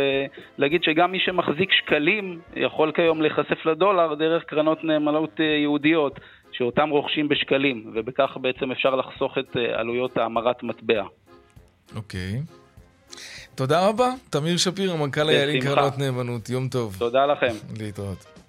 [0.58, 6.20] ולהגיד שגם מי שמחזיק שקלים יכול כיום להיחשף לדולר דרך קרנות נאמנות יהודיות,
[6.52, 11.02] שאותם רוכשים בשקלים, ובכך בעצם אפשר לחסוך את עלויות ההמרת מטבע.
[11.96, 12.42] אוקיי.
[12.42, 12.60] Okay.
[13.54, 16.50] תודה רבה, תמיר שפירא, מנכ"ל היעלים קרנות נאמנות.
[16.50, 16.96] יום טוב.
[16.98, 17.54] תודה לכם.
[17.78, 18.39] להתראות.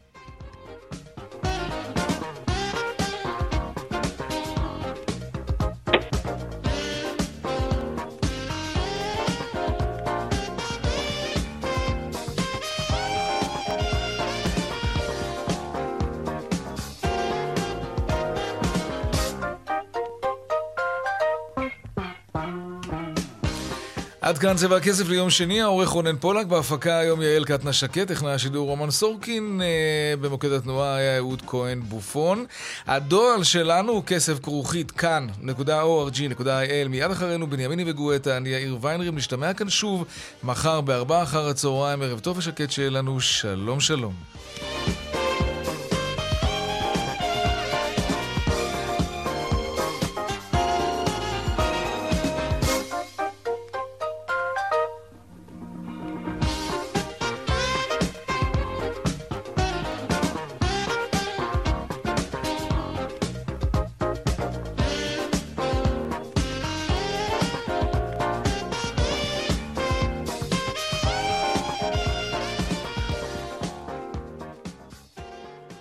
[24.41, 28.67] כאן צבע הכסף ליום שני, העורך רונן פולק, בהפקה היום יעל קטנה שקט, טכנאי השידור
[28.67, 32.45] רומן סורקין, אה, במוקד התנועה היה אהוד כהן בופון.
[32.87, 39.69] הדואל שלנו הוא כסף כרוכית כאן.org.il, מיד אחרינו בנימיני וגואטה, אני יאיר ויינרים, נשתמע כאן
[39.69, 40.05] שוב
[40.43, 44.13] מחר בארבעה אחר הצהריים, ערב טוב ושקט שיהיה לנו, שלום שלום.